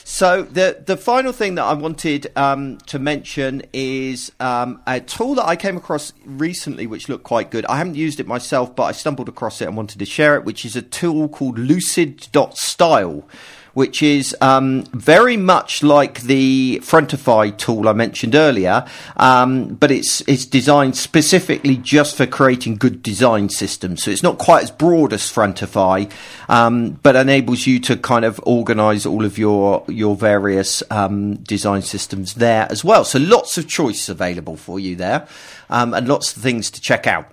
[0.04, 5.36] so the the final thing that I wanted um, to mention is um, a tool
[5.36, 7.66] that I came across recently, which looked quite good.
[7.68, 10.46] I haven't used it myself, but I stumbled across it and wanted to share it,
[10.46, 13.28] which is a tool called Lucid.style
[13.74, 18.86] which is um, very much like the Frontify tool I mentioned earlier,
[19.18, 24.04] um, but it's it's designed specifically just for creating good design systems.
[24.04, 26.12] So it's not quite as broad as Frontify,
[26.50, 31.82] um, but enables you to kind of organize all of your your various um, design
[31.82, 33.04] systems there as well.
[33.04, 35.28] So lots of choice available for you there,
[35.70, 37.32] um, and lots of things to check out.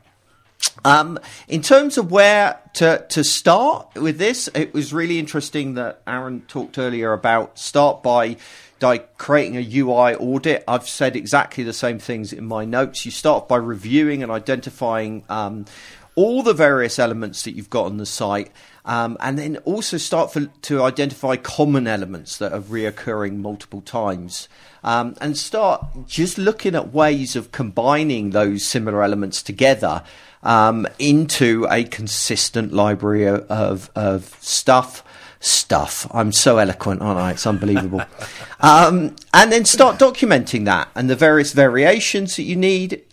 [0.84, 6.00] Um, in terms of where to, to start with this, it was really interesting that
[6.06, 8.36] Aaron talked earlier about start by,
[8.78, 10.64] by creating a UI audit.
[10.68, 13.04] I've said exactly the same things in my notes.
[13.04, 15.66] You start by reviewing and identifying um,
[16.14, 18.50] all the various elements that you've got on the site.
[18.84, 24.48] Um, and then also start for, to identify common elements that are reoccurring multiple times.
[24.84, 30.04] Um, and start just looking at ways of combining those similar elements together
[30.42, 35.04] um, into a consistent library of, of, stuff.
[35.40, 36.08] Stuff.
[36.12, 37.30] I'm so eloquent, aren't I?
[37.30, 38.02] It's unbelievable.
[38.60, 43.04] um, and then start documenting that and the various variations that you need.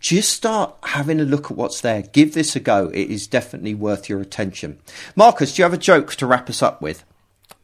[0.00, 2.02] Just start having a look at what's there.
[2.02, 2.88] Give this a go.
[2.88, 4.80] It is definitely worth your attention.
[5.14, 7.04] Marcus, do you have a joke to wrap us up with?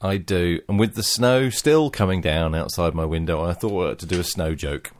[0.04, 0.60] I do.
[0.68, 4.24] And with the snow still coming down outside my window, I thought to do a
[4.24, 4.92] snow joke.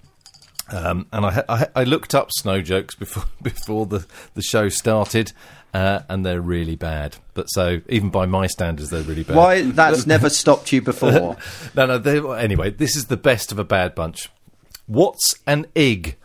[0.72, 5.32] Um, and I, I, I, looked up snow jokes before before the, the show started,
[5.74, 7.18] uh, and they're really bad.
[7.34, 9.36] But so even by my standards, they're really bad.
[9.36, 11.36] Why that's never stopped you before?
[11.76, 12.32] no, no.
[12.32, 14.30] Anyway, this is the best of a bad bunch.
[14.86, 16.16] What's an egg?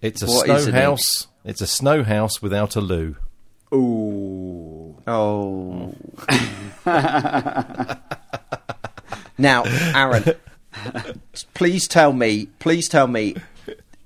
[0.00, 1.26] It's a what snow house.
[1.44, 1.50] Egg?
[1.50, 3.16] It's a snow house without a loo.
[3.74, 4.79] Ooh.
[5.10, 5.94] Oh.
[9.38, 10.34] now, Aaron
[11.54, 13.36] please tell me, please tell me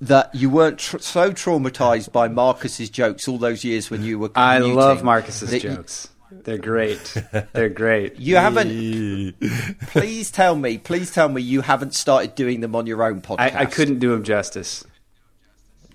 [0.01, 4.31] that you weren't tr- so traumatized by Marcus's jokes all those years when you were.
[4.35, 6.09] I love Marcus's jokes.
[6.31, 7.17] They're great.
[7.53, 8.17] They're great.
[8.19, 9.39] You haven't.
[9.89, 10.79] please tell me.
[10.79, 13.55] Please tell me you haven't started doing them on your own podcast.
[13.55, 14.85] I, I couldn't do them justice.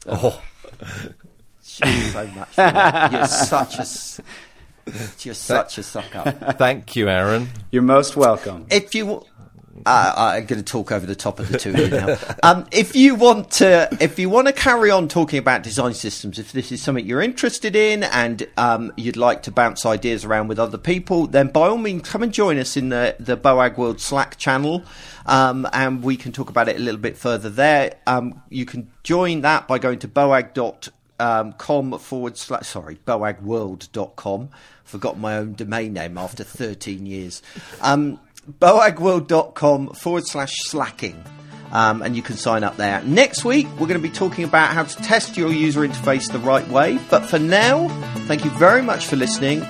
[0.05, 0.41] Oh,
[1.61, 2.57] so much.
[2.57, 4.23] You're such a.
[5.21, 6.57] You're such a suck up.
[6.57, 7.49] Thank you, Aaron.
[7.71, 8.65] You're most welcome.
[8.69, 9.23] If you
[9.85, 12.17] uh, I'm going to talk over the top of the two here now.
[12.43, 16.39] Um, if you want to, if you want to carry on talking about design systems,
[16.39, 20.47] if this is something you're interested in and um, you'd like to bounce ideas around
[20.47, 23.77] with other people, then by all means come and join us in the the Boag
[23.77, 24.83] World Slack channel,
[25.25, 27.95] um, and we can talk about it a little bit further there.
[28.07, 34.49] Um, you can join that by going to boag.com um, com forward slash sorry boagworld.com
[34.89, 37.43] forgot my own domain name after 13 years
[37.81, 38.19] um,
[38.59, 41.23] boagworld.com forward slash slacking.
[41.71, 42.99] Um, and you can sign up there.
[43.03, 46.39] Next week, we're going to be talking about how to test your user interface the
[46.39, 46.97] right way.
[47.11, 47.89] But for now,
[48.25, 49.61] thank you very much for listening.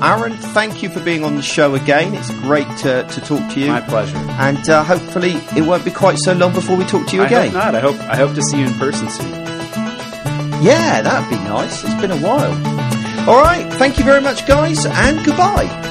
[0.00, 2.14] Aaron, thank you for being on the show again.
[2.14, 3.66] It's great to, to talk to you.
[3.66, 4.16] My pleasure.
[4.16, 7.26] And uh, hopefully, it won't be quite so long before we talk to you I
[7.26, 7.46] again.
[7.46, 7.74] Hope not.
[7.74, 9.30] I hope I hope to see you in person soon.
[10.62, 11.82] Yeah, that'd be nice.
[11.82, 12.77] It's been a while.
[13.28, 15.87] All right, thank you very much, guys, and goodbye.